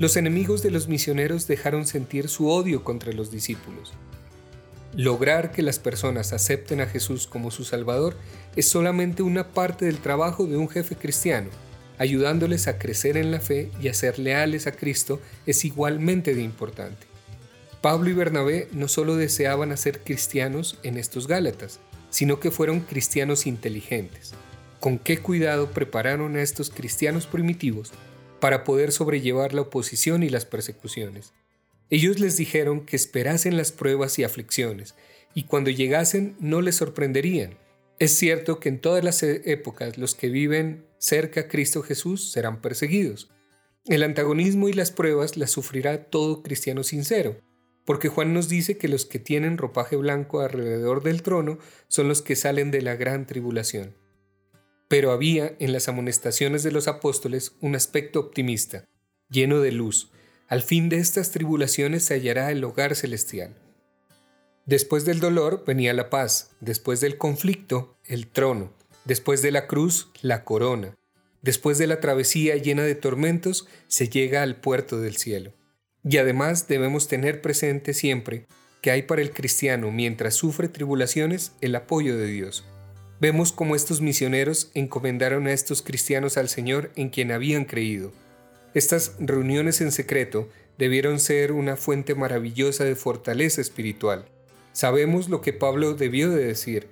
los 0.00 0.16
enemigos 0.16 0.64
de 0.64 0.72
los 0.72 0.88
misioneros 0.88 1.46
dejaron 1.46 1.86
sentir 1.86 2.28
su 2.28 2.50
odio 2.50 2.82
contra 2.82 3.12
los 3.12 3.30
discípulos. 3.30 3.92
Lograr 4.96 5.52
que 5.52 5.62
las 5.62 5.78
personas 5.78 6.32
acepten 6.32 6.80
a 6.80 6.86
Jesús 6.86 7.28
como 7.28 7.52
su 7.52 7.62
Salvador 7.62 8.16
es 8.56 8.68
solamente 8.68 9.22
una 9.22 9.52
parte 9.52 9.84
del 9.84 9.98
trabajo 9.98 10.46
de 10.46 10.56
un 10.56 10.68
jefe 10.68 10.96
cristiano 10.96 11.50
ayudándoles 11.98 12.68
a 12.68 12.78
crecer 12.78 13.16
en 13.16 13.30
la 13.30 13.40
fe 13.40 13.70
y 13.80 13.88
a 13.88 13.94
ser 13.94 14.18
leales 14.18 14.66
a 14.66 14.72
Cristo 14.72 15.20
es 15.46 15.64
igualmente 15.64 16.34
de 16.34 16.42
importante. 16.42 17.06
Pablo 17.80 18.10
y 18.10 18.14
Bernabé 18.14 18.68
no 18.72 18.88
solo 18.88 19.16
deseaban 19.16 19.72
hacer 19.72 20.00
cristianos 20.00 20.78
en 20.82 20.96
estos 20.96 21.28
Gálatas, 21.28 21.80
sino 22.10 22.40
que 22.40 22.50
fueron 22.50 22.80
cristianos 22.80 23.46
inteligentes. 23.46 24.32
Con 24.80 24.98
qué 24.98 25.18
cuidado 25.18 25.70
prepararon 25.70 26.36
a 26.36 26.42
estos 26.42 26.70
cristianos 26.70 27.26
primitivos 27.26 27.92
para 28.40 28.64
poder 28.64 28.92
sobrellevar 28.92 29.54
la 29.54 29.62
oposición 29.62 30.22
y 30.22 30.28
las 30.28 30.44
persecuciones. 30.44 31.32
Ellos 31.90 32.18
les 32.18 32.36
dijeron 32.36 32.84
que 32.84 32.96
esperasen 32.96 33.56
las 33.56 33.72
pruebas 33.72 34.18
y 34.18 34.24
aflicciones, 34.24 34.94
y 35.34 35.44
cuando 35.44 35.70
llegasen 35.70 36.34
no 36.40 36.60
les 36.60 36.76
sorprenderían. 36.76 37.54
Es 37.98 38.12
cierto 38.12 38.60
que 38.60 38.68
en 38.68 38.80
todas 38.80 39.02
las 39.02 39.22
e-, 39.22 39.42
épocas 39.50 39.96
los 39.96 40.14
que 40.14 40.28
viven 40.28 40.86
cerca 40.98 41.42
a 41.42 41.48
Cristo 41.48 41.82
Jesús 41.82 42.30
serán 42.30 42.60
perseguidos. 42.60 43.30
El 43.86 44.02
antagonismo 44.02 44.68
y 44.68 44.72
las 44.72 44.90
pruebas 44.90 45.36
las 45.36 45.50
sufrirá 45.50 46.04
todo 46.04 46.42
cristiano 46.42 46.82
sincero, 46.82 47.40
porque 47.84 48.08
Juan 48.08 48.34
nos 48.34 48.48
dice 48.48 48.76
que 48.76 48.88
los 48.88 49.06
que 49.06 49.18
tienen 49.18 49.58
ropaje 49.58 49.96
blanco 49.96 50.40
alrededor 50.40 51.02
del 51.02 51.22
trono 51.22 51.58
son 51.88 52.08
los 52.08 52.20
que 52.20 52.36
salen 52.36 52.70
de 52.70 52.82
la 52.82 52.96
gran 52.96 53.26
tribulación. 53.26 53.96
Pero 54.88 55.12
había 55.12 55.56
en 55.58 55.72
las 55.72 55.88
amonestaciones 55.88 56.62
de 56.64 56.72
los 56.72 56.88
apóstoles 56.88 57.56
un 57.60 57.76
aspecto 57.76 58.20
optimista, 58.20 58.84
lleno 59.30 59.60
de 59.60 59.72
luz. 59.72 60.10
Al 60.48 60.62
fin 60.62 60.88
de 60.88 60.98
estas 60.98 61.30
tribulaciones 61.30 62.04
se 62.04 62.14
hallará 62.14 62.50
el 62.50 62.62
hogar 62.62 62.94
celestial. 62.94 63.65
Después 64.66 65.04
del 65.04 65.20
dolor 65.20 65.62
venía 65.64 65.92
la 65.94 66.10
paz, 66.10 66.50
después 66.58 67.00
del 67.00 67.18
conflicto, 67.18 67.96
el 68.04 68.26
trono. 68.26 68.72
Después 69.04 69.40
de 69.40 69.52
la 69.52 69.68
cruz, 69.68 70.10
la 70.22 70.42
corona. 70.42 70.92
Después 71.40 71.78
de 71.78 71.86
la 71.86 72.00
travesía 72.00 72.56
llena 72.56 72.82
de 72.82 72.96
tormentos, 72.96 73.68
se 73.86 74.08
llega 74.08 74.42
al 74.42 74.56
puerto 74.56 75.00
del 75.00 75.18
cielo. 75.18 75.52
Y 76.02 76.16
además 76.16 76.66
debemos 76.66 77.06
tener 77.06 77.42
presente 77.42 77.94
siempre 77.94 78.48
que 78.82 78.90
hay 78.90 79.02
para 79.02 79.22
el 79.22 79.32
cristiano 79.32 79.92
mientras 79.92 80.34
sufre 80.34 80.66
tribulaciones 80.66 81.52
el 81.60 81.76
apoyo 81.76 82.16
de 82.16 82.26
Dios. 82.26 82.64
Vemos 83.20 83.52
cómo 83.52 83.76
estos 83.76 84.00
misioneros 84.00 84.72
encomendaron 84.74 85.46
a 85.46 85.52
estos 85.52 85.80
cristianos 85.80 86.36
al 86.36 86.48
Señor 86.48 86.90
en 86.96 87.10
quien 87.10 87.30
habían 87.30 87.66
creído. 87.66 88.12
Estas 88.74 89.14
reuniones 89.20 89.80
en 89.80 89.92
secreto 89.92 90.48
debieron 90.76 91.20
ser 91.20 91.52
una 91.52 91.76
fuente 91.76 92.16
maravillosa 92.16 92.82
de 92.82 92.96
fortaleza 92.96 93.60
espiritual. 93.60 94.28
Sabemos 94.76 95.30
lo 95.30 95.40
que 95.40 95.54
Pablo 95.54 95.94
debió 95.94 96.28
de 96.28 96.44
decir, 96.44 96.88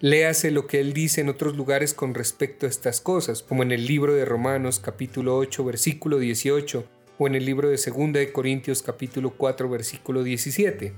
Léase 0.00 0.50
lo 0.50 0.66
que 0.66 0.80
él 0.80 0.92
dice 0.92 1.22
en 1.22 1.30
otros 1.30 1.56
lugares 1.56 1.94
con 1.94 2.12
respecto 2.12 2.66
a 2.66 2.68
estas 2.68 3.00
cosas, 3.00 3.42
como 3.42 3.62
en 3.62 3.72
el 3.72 3.86
libro 3.86 4.12
de 4.12 4.26
Romanos 4.26 4.80
capítulo 4.80 5.38
8 5.38 5.64
versículo 5.64 6.18
18 6.18 6.84
o 7.18 7.26
en 7.26 7.34
el 7.34 7.46
libro 7.46 7.70
de 7.70 7.78
2 7.78 8.12
de 8.12 8.32
Corintios 8.32 8.82
capítulo 8.82 9.30
4 9.30 9.66
versículo 9.70 10.22
17. 10.24 10.92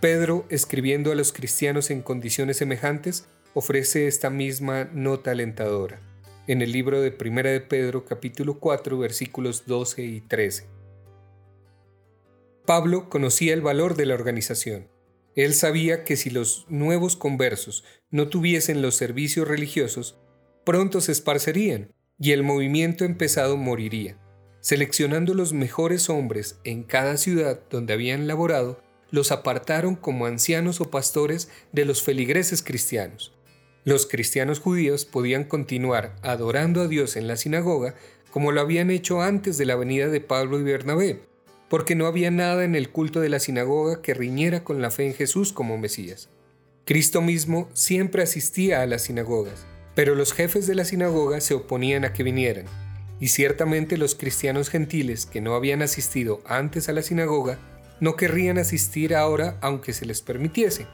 Pedro, 0.00 0.44
escribiendo 0.48 1.12
a 1.12 1.14
los 1.14 1.32
cristianos 1.32 1.90
en 1.90 2.02
condiciones 2.02 2.56
semejantes, 2.56 3.28
ofrece 3.54 4.08
esta 4.08 4.28
misma 4.28 4.90
nota 4.92 5.30
alentadora 5.30 6.00
en 6.48 6.62
el 6.62 6.72
libro 6.72 7.00
de 7.00 7.16
1 7.16 7.42
de 7.44 7.60
Pedro 7.60 8.04
capítulo 8.04 8.58
4 8.58 8.98
versículos 8.98 9.66
12 9.66 10.02
y 10.02 10.20
13. 10.20 10.66
Pablo 12.66 13.08
conocía 13.08 13.54
el 13.54 13.60
valor 13.60 13.94
de 13.94 14.06
la 14.06 14.14
organización 14.14 14.88
Él 15.40 15.54
sabía 15.54 16.04
que 16.04 16.18
si 16.18 16.28
los 16.28 16.66
nuevos 16.68 17.16
conversos 17.16 17.82
no 18.10 18.28
tuviesen 18.28 18.82
los 18.82 18.94
servicios 18.94 19.48
religiosos, 19.48 20.18
pronto 20.66 21.00
se 21.00 21.12
esparcerían 21.12 21.94
y 22.18 22.32
el 22.32 22.42
movimiento 22.42 23.06
empezado 23.06 23.56
moriría. 23.56 24.18
Seleccionando 24.60 25.32
los 25.32 25.54
mejores 25.54 26.10
hombres 26.10 26.60
en 26.64 26.82
cada 26.82 27.16
ciudad 27.16 27.58
donde 27.70 27.94
habían 27.94 28.28
laborado, 28.28 28.82
los 29.10 29.32
apartaron 29.32 29.96
como 29.96 30.26
ancianos 30.26 30.82
o 30.82 30.90
pastores 30.90 31.48
de 31.72 31.86
los 31.86 32.02
feligreses 32.02 32.62
cristianos. 32.62 33.32
Los 33.84 34.04
cristianos 34.06 34.60
judíos 34.60 35.06
podían 35.06 35.44
continuar 35.44 36.16
adorando 36.20 36.82
a 36.82 36.86
Dios 36.86 37.16
en 37.16 37.26
la 37.26 37.38
sinagoga 37.38 37.94
como 38.30 38.52
lo 38.52 38.60
habían 38.60 38.90
hecho 38.90 39.22
antes 39.22 39.56
de 39.56 39.64
la 39.64 39.76
venida 39.76 40.08
de 40.08 40.20
Pablo 40.20 40.60
y 40.60 40.64
Bernabé, 40.64 41.29
porque 41.70 41.94
no 41.94 42.06
había 42.06 42.32
nada 42.32 42.64
en 42.64 42.74
el 42.74 42.90
culto 42.90 43.20
de 43.20 43.28
la 43.28 43.38
sinagoga 43.38 44.02
que 44.02 44.12
riñera 44.12 44.64
con 44.64 44.82
la 44.82 44.90
fe 44.90 45.06
en 45.06 45.14
Jesús 45.14 45.52
como 45.52 45.78
Mesías. 45.78 46.28
Cristo 46.84 47.22
mismo 47.22 47.70
siempre 47.72 48.24
asistía 48.24 48.82
a 48.82 48.86
las 48.86 49.02
sinagogas, 49.02 49.64
pero 49.94 50.16
los 50.16 50.32
jefes 50.32 50.66
de 50.66 50.74
la 50.74 50.84
sinagoga 50.84 51.40
se 51.40 51.54
oponían 51.54 52.04
a 52.04 52.12
que 52.12 52.24
vinieran, 52.24 52.66
y 53.20 53.28
ciertamente 53.28 53.96
los 53.98 54.16
cristianos 54.16 54.68
gentiles 54.68 55.26
que 55.26 55.40
no 55.40 55.54
habían 55.54 55.80
asistido 55.80 56.42
antes 56.44 56.88
a 56.88 56.92
la 56.92 57.02
sinagoga 57.02 57.58
no 58.00 58.16
querrían 58.16 58.58
asistir 58.58 59.14
ahora 59.14 59.56
aunque 59.60 59.92
se 59.92 60.06
les 60.06 60.22
permitiese. 60.22 60.86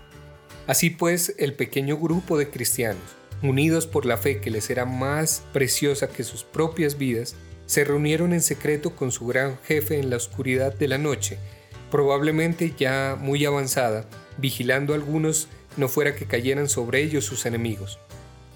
Así 0.67 0.91
pues, 0.91 1.35
el 1.39 1.55
pequeño 1.55 1.97
grupo 1.97 2.37
de 2.37 2.51
cristianos, 2.51 3.17
unidos 3.43 3.87
por 3.87 4.05
la 4.05 4.19
fe 4.19 4.41
que 4.43 4.51
les 4.51 4.69
era 4.69 4.85
más 4.85 5.43
preciosa 5.55 6.09
que 6.09 6.23
sus 6.23 6.45
propias 6.45 6.99
vidas, 6.99 7.35
se 7.67 7.85
reunieron 7.85 8.33
en 8.33 8.41
secreto 8.41 8.97
con 8.97 9.13
su 9.13 9.27
gran 9.27 9.59
jefe 9.65 9.99
en 9.99 10.11
la 10.11 10.17
oscuridad 10.17 10.75
de 10.75 10.89
la 10.89 10.99
noche, 10.99 11.39
probablemente 11.91 12.75
ya 12.79 13.17
muy 13.21 13.45
avanzada, 13.45 14.07
vigilando 14.39 14.93
a 14.93 14.97
algunos 14.97 15.49
no 15.77 15.89
fuera 15.89 16.15
que 16.15 16.27
cayeran 16.27 16.69
sobre 16.69 17.03
ellos 17.03 17.25
sus 17.25 17.47
enemigos. 17.47 17.99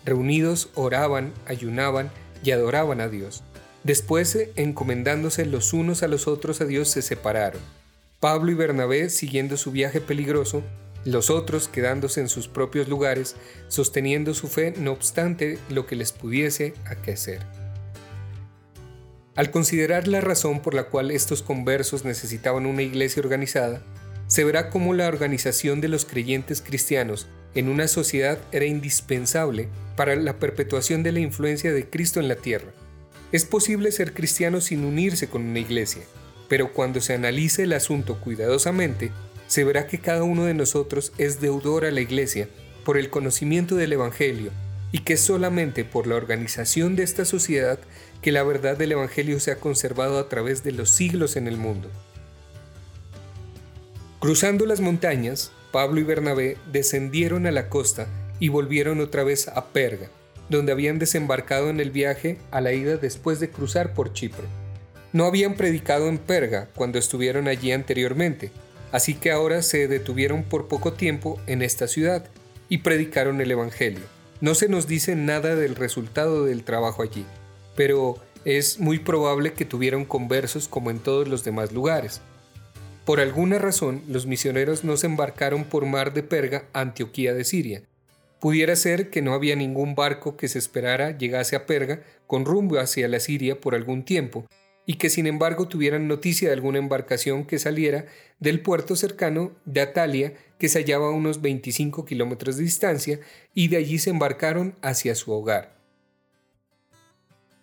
Reunidos 0.05 0.71
oraban, 0.75 1.33
ayunaban 1.47 2.11
y 2.43 2.53
adoraban 2.53 3.01
a 3.01 3.09
Dios. 3.09 3.43
Después, 3.85 4.39
encomendándose 4.57 5.45
los 5.47 5.73
unos 5.73 6.03
a 6.03 6.09
los 6.09 6.27
otros 6.27 6.61
a 6.61 6.65
Dios, 6.65 6.89
se 6.89 7.03
separaron. 7.03 7.61
Pablo 8.19 8.51
y 8.51 8.55
Bernabé, 8.55 9.11
siguiendo 9.11 9.57
su 9.57 9.73
viaje 9.73 10.01
peligroso, 10.01 10.63
los 11.05 11.31
otros 11.31 11.69
quedándose 11.69 12.21
en 12.21 12.29
sus 12.29 12.49
propios 12.49 12.89
lugares, 12.89 13.37
sosteniendo 13.69 14.35
su 14.35 14.49
fe 14.49 14.75
no 14.77 14.93
obstante 14.93 15.59
lo 15.71 15.87
que 15.87 15.97
les 15.97 16.13
pudiese 16.13 16.75
aquecer. 16.85 17.41
Al 19.37 19.51
considerar 19.51 20.09
la 20.09 20.21
razón 20.21 20.61
por 20.61 20.75
la 20.75 20.85
cual 20.85 21.11
estos 21.11 21.43
conversos 21.43 22.05
necesitaban 22.05 22.67
una 22.67 22.83
iglesia 22.83 23.23
organizada, 23.23 23.83
se 24.27 24.45
verá 24.45 24.71
cómo 24.71 24.95
la 24.95 25.09
organización 25.09 25.81
de 25.81 25.89
los 25.89 26.05
creyentes 26.05 26.63
cristianos 26.63 27.29
en 27.55 27.69
una 27.69 27.89
sociedad 27.89 28.39
era 28.53 28.65
indispensable 28.65 29.69
para 29.97 30.15
la 30.17 30.39
perpetuación 30.39 31.03
de 31.03 31.13
la 31.13 31.21
influencia 31.21 31.73
de 31.73 31.89
Cristo 31.89 32.21
en 32.21 32.29
la 32.29 32.37
tierra. 32.37 32.73
Es 33.33 33.45
posible 33.45 33.93
ser 33.93 34.15
cristiano 34.15 34.61
sin 34.61 34.85
unirse 34.85 35.29
con 35.29 35.43
una 35.43 35.59
iglesia, 35.59 36.03
pero 36.49 36.73
cuando 36.73 37.01
se 37.01 37.15
analice 37.15 37.63
el 37.63 37.73
asunto 37.73 38.21
cuidadosamente, 38.21 39.13
se 39.47 39.65
verá 39.65 39.87
que 39.87 39.99
cada 39.99 40.23
uno 40.23 40.45
de 40.45 40.55
nosotros 40.55 41.13
es 41.19 41.41
deudor 41.41 41.85
a 41.85 41.91
la 41.91 42.01
Iglesia 42.01 42.49
por 42.85 42.99
el 42.99 43.11
conocimiento 43.11 43.75
del 43.75 43.93
Evangelio 43.93 44.51
y 44.93 45.01
que 45.01 45.17
solamente 45.17 45.85
por 45.85 46.07
la 46.07 46.17
organización 46.17 46.97
de 46.97 47.03
esta 47.03 47.25
sociedad 47.25 47.79
que 48.23 48.33
la 48.33 48.43
verdad 48.43 48.77
del 48.77 48.93
Evangelio 48.93 49.41
se 49.41 49.51
ha 49.51 49.57
conservado 49.57 50.19
a 50.19 50.29
través 50.29 50.63
de 50.63 50.73
los 50.73 50.91
siglos 50.91 51.37
en 51.37 51.47
el 51.47 51.57
mundo. 51.57 51.91
Cruzando 54.19 54.67
las 54.67 54.81
montañas, 54.81 55.53
Pablo 55.73 56.01
y 56.01 56.05
Bernabé 56.05 56.57
descendieron 56.71 57.47
a 57.47 57.51
la 57.51 57.69
costa 57.69 58.07
y 58.39 58.49
volvieron 58.49 59.01
otra 59.01 59.25
vez 59.25 59.49
a 59.49 59.67
Perga, 59.73 60.11
donde 60.49 60.73
habían 60.73 60.99
desembarcado 60.99 61.71
en 61.71 61.81
el 61.81 61.91
viaje 61.91 62.39
a 62.51 62.61
la 62.61 62.73
ida 62.73 62.97
después 62.97 63.41
de 63.41 63.51
cruzar 63.51 63.95
por 63.95 64.13
Chipre. 64.13 64.45
No 65.13 65.25
habían 65.25 65.55
predicado 65.55 66.09
en 66.09 66.19
Perga 66.19 66.69
cuando 66.75 66.99
estuvieron 66.99 67.49
allí 67.49 67.73
anteriormente, 67.73 68.53
Así 68.93 69.15
que 69.15 69.31
ahora 69.31 69.63
se 69.63 69.87
detuvieron 69.87 70.43
por 70.43 70.69
poco 70.69 70.93
tiempo 70.93 71.41
en 71.47 71.63
esta 71.63 71.87
ciudad 71.87 72.25
y 72.69 72.79
predicaron 72.79 73.41
el 73.41 73.51
Evangelio. 73.51 74.03
No 74.41 74.55
se 74.55 74.69
nos 74.69 74.87
dice 74.87 75.15
nada 75.17 75.55
del 75.55 75.77
resultado 75.77 76.45
del 76.45 76.65
trabajo 76.65 77.03
allí, 77.03 77.25
pero 77.81 78.19
es 78.45 78.79
muy 78.79 78.99
probable 78.99 79.55
que 79.55 79.65
tuvieron 79.65 80.05
conversos 80.05 80.69
como 80.69 80.91
en 80.91 80.99
todos 80.99 81.27
los 81.27 81.45
demás 81.45 81.73
lugares. 81.73 82.21
Por 83.07 83.21
alguna 83.21 83.59
razón, 83.59 84.03
los 84.07 84.27
misioneros 84.27 84.85
no 84.85 84.99
se 84.99 85.07
embarcaron 85.07 85.65
por 85.65 85.87
mar 85.87 86.13
de 86.13 86.23
Perga 86.23 86.67
Antioquía 86.75 87.33
de 87.33 87.43
Siria. 87.43 87.83
Pudiera 88.39 88.77
ser 88.77 89.09
que 89.09 89.23
no 89.23 89.33
había 89.33 89.57
ningún 89.57 89.95
barco 89.95 90.37
que 90.37 90.47
se 90.47 90.59
esperara 90.59 91.17
llegase 91.17 91.57
a 91.57 91.65
Perga 91.65 92.03
con 92.27 92.45
rumbo 92.45 92.79
hacia 92.79 93.09
la 93.09 93.19
Siria 93.19 93.59
por 93.63 93.75
algún 93.75 94.05
tiempo, 94.05 94.45
y 94.85 94.97
que 94.97 95.09
sin 95.09 95.27
embargo 95.27 95.67
tuvieran 95.67 96.07
noticia 96.07 96.49
de 96.49 96.55
alguna 96.57 96.81
embarcación 96.81 97.47
que 97.47 97.59
saliera 97.59 98.05
del 98.41 98.61
puerto 98.61 98.95
cercano 98.95 99.53
de 99.65 99.81
Atalia, 99.81 100.35
que 100.59 100.69
se 100.69 100.81
hallaba 100.81 101.07
a 101.07 101.13
unos 101.13 101.41
25 101.41 102.05
kilómetros 102.05 102.59
de 102.59 102.65
distancia, 102.65 103.21
y 103.55 103.69
de 103.69 103.79
allí 103.79 103.99
se 103.99 104.11
embarcaron 104.11 104.75
hacia 104.83 105.15
su 105.15 105.33
hogar. 105.33 105.80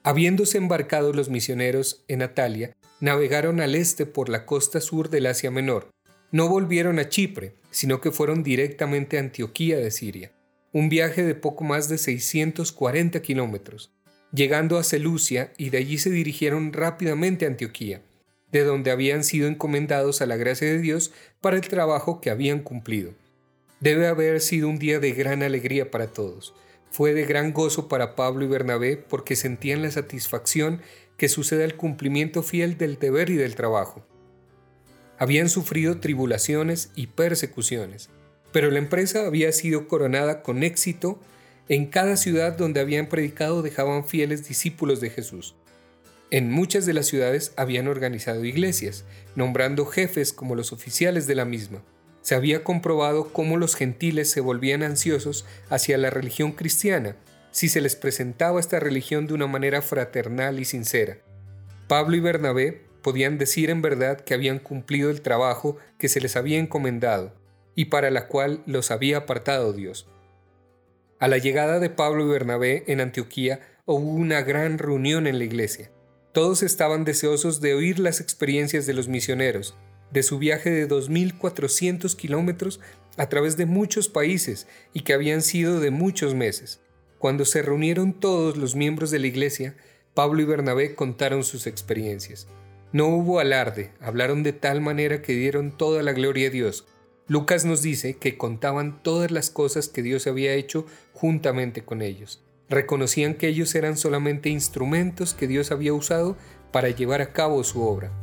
Habiéndose 0.08 0.58
embarcado 0.58 1.12
los 1.12 1.28
misioneros 1.28 2.06
en 2.08 2.22
Atalia, 2.22 2.78
navegaron 3.02 3.60
al 3.60 3.76
este 3.76 4.06
por 4.06 4.30
la 4.30 4.46
costa 4.46 4.80
sur 4.80 5.10
del 5.10 5.26
Asia 5.26 5.52
Menor. 5.52 5.89
No 6.32 6.48
volvieron 6.48 6.98
a 6.98 7.10
Chipre, 7.10 7.56
sino 7.72 8.00
que 8.00 8.12
fueron 8.12 8.41
directamente 8.41 9.17
a 9.17 9.20
Antioquía 9.20 9.78
de 9.78 9.91
Siria, 9.91 10.32
un 10.72 10.88
viaje 10.88 11.24
de 11.24 11.36
poco 11.36 11.65
más 11.65 11.89
de 11.89 11.98
640 11.98 13.22
kilómetros 13.22 13.91
llegando 14.34 14.78
a 14.78 14.84
Seleucia 14.84 15.54
y 15.58 15.70
de 15.70 15.80
allí 15.80 15.98
se 15.98 16.10
dirigieron 16.10 16.74
rápidamente 16.74 17.46
a 17.46 17.50
Antioquía, 17.50 18.02
de 18.52 18.63
donde 18.63 18.91
habían 18.91 19.24
sido 19.24 19.48
encomendados 19.48 20.22
a 20.22 20.26
la 20.26 20.38
gracia 20.38 20.67
de 20.67 20.80
Dios 20.80 21.12
para 21.41 21.58
el 21.58 21.67
trabajo 21.67 22.22
que 22.22 22.30
habían 22.30 22.60
cumplido. 22.60 23.13
Debe 23.80 24.08
haber 24.08 24.41
sido 24.41 24.70
un 24.70 24.80
día 24.80 25.00
de 25.00 25.12
gran 25.12 25.43
alegría 25.43 25.91
para 25.91 26.08
todos. 26.08 26.54
Fue 26.91 27.13
de 27.13 27.26
gran 27.26 27.54
gozo 27.54 27.88
para 27.88 28.15
Pablo 28.15 28.45
y 28.45 28.47
Bernabé 28.47 28.97
porque 28.97 29.36
sentían 29.36 29.82
la 29.82 29.91
satisfacción 29.91 30.82
que 31.17 31.30
sucede 31.30 31.63
al 31.63 31.76
cumplimiento 31.76 32.43
fiel 32.43 32.78
del 32.78 32.97
deber 32.97 33.30
y 33.30 33.36
del 33.36 33.56
trabajo. 33.56 34.06
Habían 35.19 35.50
sufrido 35.50 36.00
tribulaciones 36.00 36.91
y 36.95 37.08
persecuciones, 37.08 38.10
pero 38.52 38.71
la 38.71 38.80
empresa 38.80 39.26
había 39.26 39.52
sido 39.52 39.88
coronada 39.88 40.43
con 40.43 40.63
éxito 40.63 41.19
en 41.69 41.88
cada 41.88 42.15
ciudad 42.17 42.56
donde 42.56 42.80
habían 42.80 43.10
predicado 43.10 43.62
dejaban 43.62 44.06
fieles 44.06 44.47
discípulos 44.47 45.02
de 45.02 45.10
Jesús. 45.10 45.56
En 46.30 46.52
muchas 46.52 46.86
de 46.86 46.93
las 46.93 47.08
ciudades 47.08 47.54
habían 47.56 47.88
organizado 47.88 48.45
iglesias, 48.45 49.06
nombrando 49.36 49.86
jefes 49.86 50.34
como 50.34 50.56
los 50.56 50.71
oficiales 50.71 51.26
de 51.26 51.36
la 51.36 51.45
misma. 51.45 51.84
Se 52.28 52.36
había 52.36 52.62
comprobado 52.62 53.32
cómo 53.32 53.56
los 53.56 53.76
gentiles 53.76 54.30
se 54.30 54.42
volvían 54.42 54.84
ansiosos 54.84 55.46
hacia 55.70 55.98
la 55.98 56.10
religión 56.10 56.52
cristiana 56.52 57.16
si 57.52 57.70
se 57.70 57.80
les 57.80 57.96
presentaba 57.96 58.60
esta 58.60 58.82
religión 58.82 59.28
de 59.28 59.34
una 59.34 59.48
manera 59.48 59.82
fraternal 59.82 60.60
y 60.60 60.66
sincera. 60.66 61.20
Pablo 61.88 62.18
y 62.18 62.20
Bernabé 62.20 62.82
podían 63.02 63.38
decir 63.38 63.70
en 63.70 63.82
verdad 63.82 64.20
que 64.20 64.34
habían 64.34 64.60
cumplido 64.60 65.10
el 65.10 65.22
trabajo 65.22 65.78
que 65.98 66.10
se 66.10 66.20
les 66.20 66.36
había 66.36 66.60
encomendado 66.60 67.34
y 67.76 67.86
para 67.86 68.12
la 68.12 68.28
cual 68.28 68.62
los 68.66 68.92
había 68.92 69.20
apartado 69.20 69.72
Dios. 69.72 70.06
A 71.20 71.30
la 71.30 71.38
llegada 71.38 71.80
de 71.80 71.90
Pablo 71.90 72.26
y 72.26 72.28
Bernabé 72.28 72.84
en 72.88 73.00
Antioquía 73.00 73.62
hubo 73.86 74.06
una 74.06 74.42
gran 74.42 74.80
reunión 74.80 75.28
en 75.28 75.38
la 75.38 75.46
iglesia. 75.46 75.92
Todos 76.34 76.62
estaban 76.62 77.06
deseosos 77.06 77.62
de 77.62 77.74
oír 77.74 78.00
las 78.00 78.20
experiencias 78.20 78.86
de 78.86 78.94
los 78.96 79.08
misioneros, 79.08 79.78
de 80.12 80.24
su 80.24 80.39
viaje 80.39 80.70
de 80.70 80.88
2.400 80.88 82.15
kilómetros 82.15 82.80
a 83.17 83.30
través 83.30 83.58
de 83.58 83.65
muchos 83.65 84.10
países 84.10 84.67
y 84.93 85.02
que 85.02 85.13
habían 85.13 85.41
sido 85.41 85.80
de 85.80 85.91
muchos 85.91 86.36
meses. 86.36 86.80
Cuando 87.17 87.46
se 87.46 87.62
reunieron 87.62 88.13
todos 88.13 88.58
los 88.58 88.76
miembros 88.76 89.12
de 89.12 89.20
la 89.20 89.28
iglesia, 89.28 89.76
Pablo 90.13 90.41
y 90.41 90.46
Bernabé 90.46 90.96
contaron 90.96 91.43
sus 91.43 91.67
experiencias. 91.67 92.48
No 92.91 93.08
hubo 93.08 93.39
alarde, 93.39 93.91
hablaron 94.00 94.43
de 94.43 94.54
tal 94.54 94.82
manera 94.82 95.22
que 95.22 95.34
dieron 95.34 95.76
toda 95.76 96.04
la 96.04 96.13
gloria 96.13 96.48
a 96.48 96.52
Dios, 96.52 96.86
Lucas 97.30 97.65
nos 97.65 97.82
dice 97.82 98.13
que 98.13 98.38
contaban 98.38 99.04
todas 99.04 99.32
las 99.32 99.50
cosas 99.50 99.89
que 99.89 100.02
Dios 100.02 100.28
había 100.28 100.54
hecho 100.54 100.86
juntamente 101.12 101.84
con 101.84 102.02
ellos. 102.02 102.41
Reconocían 102.70 103.34
que 103.34 103.50
ellos 103.50 103.76
eran 103.76 103.98
solamente 103.98 104.48
instrumentos 104.48 105.34
que 105.34 105.48
Dios 105.48 105.72
había 105.72 105.93
usado 105.93 106.38
para 106.72 106.89
llevar 106.89 107.22
a 107.22 107.34
cabo 107.34 107.65
su 107.65 107.82
obra. 107.82 108.13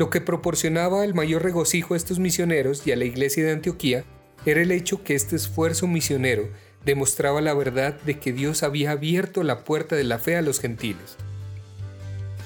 Lo 0.00 0.08
que 0.08 0.22
proporcionaba 0.22 1.04
el 1.04 1.12
mayor 1.12 1.42
regocijo 1.42 1.92
a 1.92 1.96
estos 1.98 2.18
misioneros 2.18 2.86
y 2.86 2.92
a 2.92 2.96
la 2.96 3.04
iglesia 3.04 3.44
de 3.44 3.52
Antioquía 3.52 4.02
era 4.46 4.62
el 4.62 4.72
hecho 4.72 5.04
que 5.04 5.14
este 5.14 5.36
esfuerzo 5.36 5.86
misionero 5.86 6.48
demostraba 6.86 7.42
la 7.42 7.52
verdad 7.52 8.00
de 8.06 8.18
que 8.18 8.32
Dios 8.32 8.62
había 8.62 8.92
abierto 8.92 9.42
la 9.42 9.62
puerta 9.62 9.96
de 9.96 10.04
la 10.04 10.18
fe 10.18 10.36
a 10.36 10.40
los 10.40 10.58
gentiles. 10.58 11.18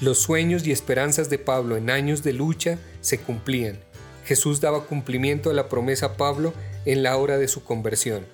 Los 0.01 0.19
sueños 0.19 0.67
y 0.67 0.73
esperanzas 0.73 1.29
de 1.29 1.37
Pablo 1.37 1.77
en 1.77 1.89
años 1.89 2.23
de 2.23 2.33
lucha 2.33 2.77
se 2.99 3.19
cumplían 3.19 3.79
Jesús 4.25 4.59
daba 4.59 4.83
cumplimiento 4.83 5.49
a 5.49 5.53
la 5.53 5.69
promesa 5.69 6.07
a 6.07 6.17
Pablo 6.17 6.53
en 6.83 7.03
la 7.03 7.15
hora 7.15 7.37
de 7.37 7.47
su 7.47 7.63
conversión. 7.63 8.25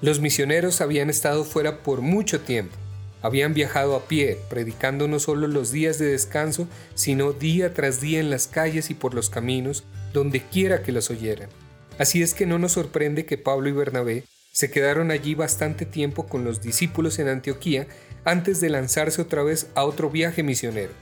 Los 0.00 0.20
misioneros 0.20 0.80
habían 0.80 1.10
estado 1.10 1.44
fuera 1.44 1.82
por 1.82 2.00
mucho 2.00 2.40
tiempo. 2.40 2.74
Habían 3.22 3.54
viajado 3.54 3.94
a 3.94 4.06
pie, 4.06 4.38
predicando 4.50 5.08
no 5.08 5.18
solo 5.20 5.46
los 5.46 5.70
días 5.70 5.98
de 5.98 6.06
descanso, 6.06 6.68
sino 6.94 7.32
día 7.32 7.72
tras 7.72 8.00
día 8.00 8.20
en 8.20 8.30
las 8.30 8.48
calles 8.48 8.90
y 8.90 8.94
por 8.94 9.14
los 9.14 9.30
caminos, 9.30 9.84
donde 10.12 10.42
quiera 10.42 10.82
que 10.82 10.92
los 10.92 11.10
oyeran. 11.10 11.48
Así 11.98 12.22
es 12.22 12.34
que 12.34 12.46
no 12.46 12.58
nos 12.58 12.72
sorprende 12.72 13.24
que 13.24 13.38
Pablo 13.38 13.68
y 13.68 13.72
Bernabé 13.72 14.24
se 14.50 14.70
quedaron 14.70 15.10
allí 15.10 15.34
bastante 15.34 15.86
tiempo 15.86 16.26
con 16.26 16.44
los 16.44 16.60
discípulos 16.60 17.18
en 17.18 17.28
Antioquía 17.28 17.86
antes 18.24 18.60
de 18.60 18.70
lanzarse 18.70 19.22
otra 19.22 19.42
vez 19.42 19.68
a 19.74 19.84
otro 19.84 20.10
viaje 20.10 20.42
misionero. 20.42 20.92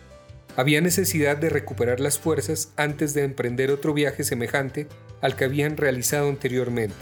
Había 0.56 0.80
necesidad 0.80 1.36
de 1.36 1.48
recuperar 1.48 2.00
las 2.00 2.18
fuerzas 2.18 2.72
antes 2.76 3.14
de 3.14 3.24
emprender 3.24 3.70
otro 3.70 3.94
viaje 3.94 4.24
semejante 4.24 4.86
al 5.20 5.36
que 5.36 5.44
habían 5.44 5.76
realizado 5.76 6.28
anteriormente. 6.28 6.94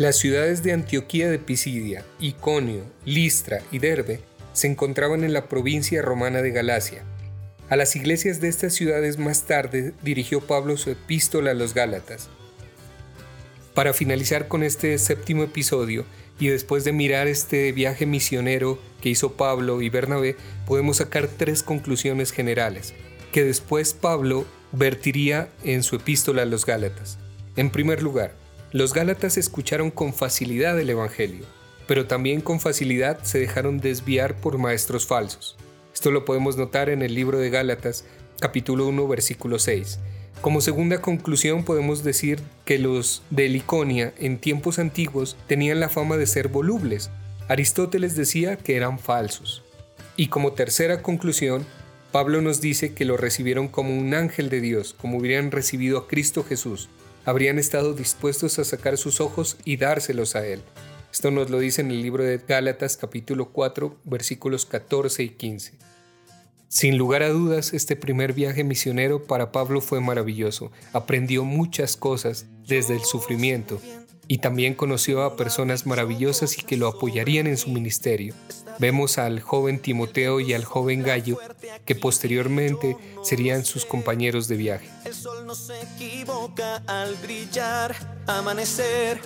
Las 0.00 0.16
ciudades 0.16 0.62
de 0.62 0.72
Antioquía 0.72 1.28
de 1.28 1.38
Pisidia, 1.38 2.06
Iconio, 2.20 2.84
Listra 3.04 3.60
y 3.70 3.80
Derbe 3.80 4.20
se 4.54 4.66
encontraban 4.66 5.24
en 5.24 5.34
la 5.34 5.46
provincia 5.46 6.00
romana 6.00 6.40
de 6.40 6.52
Galacia. 6.52 7.02
A 7.68 7.76
las 7.76 7.94
iglesias 7.96 8.40
de 8.40 8.48
estas 8.48 8.72
ciudades 8.72 9.18
más 9.18 9.42
tarde 9.42 9.92
dirigió 10.02 10.40
Pablo 10.40 10.78
su 10.78 10.88
epístola 10.88 11.50
a 11.50 11.54
los 11.54 11.74
Gálatas. 11.74 12.30
Para 13.74 13.92
finalizar 13.92 14.48
con 14.48 14.62
este 14.62 14.96
séptimo 14.96 15.42
episodio, 15.42 16.06
y 16.38 16.48
después 16.48 16.84
de 16.84 16.92
mirar 16.92 17.28
este 17.28 17.70
viaje 17.72 18.06
misionero 18.06 18.78
que 19.02 19.10
hizo 19.10 19.32
Pablo 19.32 19.82
y 19.82 19.90
Bernabé, 19.90 20.34
podemos 20.66 20.96
sacar 20.96 21.28
tres 21.28 21.62
conclusiones 21.62 22.32
generales, 22.32 22.94
que 23.32 23.44
después 23.44 23.92
Pablo 23.92 24.46
vertiría 24.72 25.50
en 25.62 25.82
su 25.82 25.96
epístola 25.96 26.40
a 26.40 26.46
los 26.46 26.64
Gálatas. 26.64 27.18
En 27.56 27.68
primer 27.68 28.02
lugar, 28.02 28.39
los 28.72 28.94
Gálatas 28.94 29.36
escucharon 29.36 29.90
con 29.90 30.14
facilidad 30.14 30.78
el 30.78 30.90
Evangelio, 30.90 31.44
pero 31.88 32.06
también 32.06 32.40
con 32.40 32.60
facilidad 32.60 33.24
se 33.24 33.40
dejaron 33.40 33.78
desviar 33.78 34.36
por 34.36 34.58
maestros 34.58 35.06
falsos. 35.06 35.56
Esto 35.92 36.12
lo 36.12 36.24
podemos 36.24 36.56
notar 36.56 36.88
en 36.88 37.02
el 37.02 37.14
libro 37.14 37.38
de 37.38 37.50
Gálatas, 37.50 38.04
capítulo 38.38 38.86
1, 38.86 39.08
versículo 39.08 39.58
6. 39.58 39.98
Como 40.40 40.60
segunda 40.60 41.02
conclusión 41.02 41.64
podemos 41.64 42.04
decir 42.04 42.40
que 42.64 42.78
los 42.78 43.22
de 43.30 43.48
Liconia 43.48 44.14
en 44.18 44.38
tiempos 44.38 44.78
antiguos 44.78 45.36
tenían 45.48 45.80
la 45.80 45.88
fama 45.88 46.16
de 46.16 46.28
ser 46.28 46.46
volubles. 46.46 47.10
Aristóteles 47.48 48.14
decía 48.14 48.56
que 48.56 48.76
eran 48.76 49.00
falsos. 49.00 49.64
Y 50.16 50.28
como 50.28 50.52
tercera 50.52 51.02
conclusión, 51.02 51.66
Pablo 52.12 52.40
nos 52.40 52.60
dice 52.60 52.94
que 52.94 53.04
lo 53.04 53.16
recibieron 53.16 53.66
como 53.66 53.98
un 53.98 54.14
ángel 54.14 54.48
de 54.48 54.60
Dios, 54.60 54.94
como 54.94 55.18
hubieran 55.18 55.50
recibido 55.50 55.98
a 55.98 56.06
Cristo 56.06 56.44
Jesús. 56.44 56.88
Habrían 57.24 57.58
estado 57.58 57.92
dispuestos 57.92 58.58
a 58.58 58.64
sacar 58.64 58.96
sus 58.96 59.20
ojos 59.20 59.56
y 59.64 59.76
dárselos 59.76 60.36
a 60.36 60.46
Él. 60.46 60.62
Esto 61.12 61.30
nos 61.30 61.50
lo 61.50 61.58
dice 61.58 61.82
en 61.82 61.90
el 61.90 62.02
libro 62.02 62.24
de 62.24 62.38
Gálatas 62.38 62.96
capítulo 62.96 63.50
4 63.50 63.98
versículos 64.04 64.64
14 64.64 65.22
y 65.24 65.28
15. 65.30 65.74
Sin 66.68 66.96
lugar 66.96 67.22
a 67.24 67.30
dudas, 67.30 67.74
este 67.74 67.96
primer 67.96 68.32
viaje 68.32 68.62
misionero 68.62 69.24
para 69.24 69.50
Pablo 69.50 69.80
fue 69.80 70.00
maravilloso. 70.00 70.70
Aprendió 70.92 71.44
muchas 71.44 71.96
cosas 71.96 72.46
desde 72.66 72.94
el 72.94 73.02
sufrimiento 73.02 73.80
y 74.30 74.38
también 74.38 74.74
conoció 74.74 75.24
a 75.24 75.34
personas 75.34 75.86
maravillosas 75.86 76.56
y 76.56 76.62
que 76.62 76.76
lo 76.76 76.86
apoyarían 76.86 77.48
en 77.48 77.56
su 77.56 77.70
ministerio. 77.70 78.32
Vemos 78.78 79.18
al 79.18 79.40
joven 79.40 79.82
Timoteo 79.82 80.38
y 80.38 80.54
al 80.54 80.64
joven 80.64 81.02
Gallo, 81.02 81.36
que 81.84 81.96
posteriormente 81.96 82.96
serían 83.24 83.64
sus 83.64 83.84
compañeros 83.84 84.46
de 84.46 84.56
viaje. 84.56 84.88
El 85.04 85.14
sol 85.14 85.44
no 85.44 85.56
se 85.56 85.82
equivoca 85.82 86.76
al 86.86 87.16
brillar, 87.16 87.96
amanecer. 88.28 89.20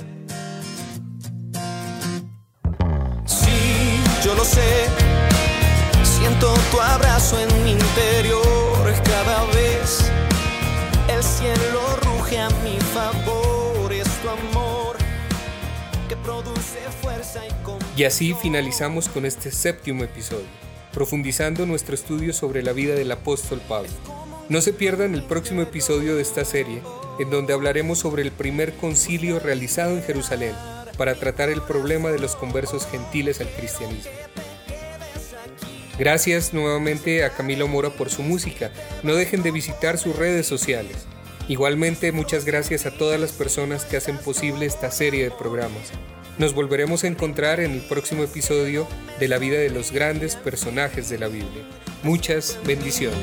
Sí, 3.26 4.00
yo 4.24 4.34
lo 4.34 4.44
sé 4.46 4.86
Siento 6.02 6.54
tu 6.70 6.80
abrazo 6.80 7.38
en 7.38 7.64
mi 7.64 7.72
interior 7.72 8.94
cada 9.04 9.44
vez. 9.52 10.10
El 11.06 11.22
cielo 11.22 11.80
ruge 12.02 12.38
a 12.38 12.48
mi 12.64 12.78
favor, 12.80 13.23
que 16.08 16.16
produce 16.16 16.78
fuerza 17.02 17.40
y 17.46 18.00
Y 18.00 18.04
así 18.04 18.34
finalizamos 18.34 19.08
con 19.08 19.24
este 19.24 19.50
séptimo 19.50 20.04
episodio, 20.04 20.46
profundizando 20.92 21.66
nuestro 21.66 21.94
estudio 21.94 22.32
sobre 22.32 22.62
la 22.62 22.72
vida 22.72 22.94
del 22.94 23.12
apóstol 23.12 23.60
Pablo. 23.68 23.90
No 24.48 24.60
se 24.60 24.72
pierdan 24.72 25.14
el 25.14 25.22
próximo 25.22 25.62
episodio 25.62 26.16
de 26.16 26.22
esta 26.22 26.44
serie, 26.44 26.82
en 27.18 27.30
donde 27.30 27.54
hablaremos 27.54 27.98
sobre 27.98 28.22
el 28.22 28.32
primer 28.32 28.74
concilio 28.74 29.38
realizado 29.38 29.92
en 29.92 30.02
Jerusalén 30.02 30.54
para 30.98 31.14
tratar 31.14 31.48
el 31.48 31.62
problema 31.62 32.10
de 32.10 32.18
los 32.18 32.36
conversos 32.36 32.86
gentiles 32.86 33.40
al 33.40 33.48
cristianismo. 33.48 34.10
Gracias 35.98 36.52
nuevamente 36.52 37.24
a 37.24 37.30
Camilo 37.30 37.68
Mora 37.68 37.90
por 37.90 38.10
su 38.10 38.22
música. 38.22 38.70
No 39.02 39.14
dejen 39.14 39.42
de 39.42 39.52
visitar 39.52 39.96
sus 39.96 40.16
redes 40.16 40.46
sociales. 40.46 41.06
Igualmente 41.46 42.11
muchas 42.11 42.46
gracias 42.46 42.87
a 42.87 42.90
todas 42.90 43.20
las 43.20 43.33
personas 43.33 43.85
que 43.85 43.98
hacen 43.98 44.16
posible 44.16 44.64
esta 44.64 44.90
serie 44.90 45.24
de 45.24 45.30
programas. 45.30 45.92
Nos 46.38 46.54
volveremos 46.54 47.04
a 47.04 47.07
encontrar 47.07 47.61
en 47.61 47.72
el 47.72 47.80
próximo 47.83 48.24
episodio 48.24 48.88
de 49.20 49.28
la 49.28 49.38
vida 49.38 49.59
de 49.59 49.70
los 49.70 49.92
grandes 49.92 50.37
personajes 50.37 51.11
de 51.11 51.18
la 51.18 51.28
Biblia. 51.28 51.62
Muchas 52.02 52.59
bendiciones. 52.64 53.18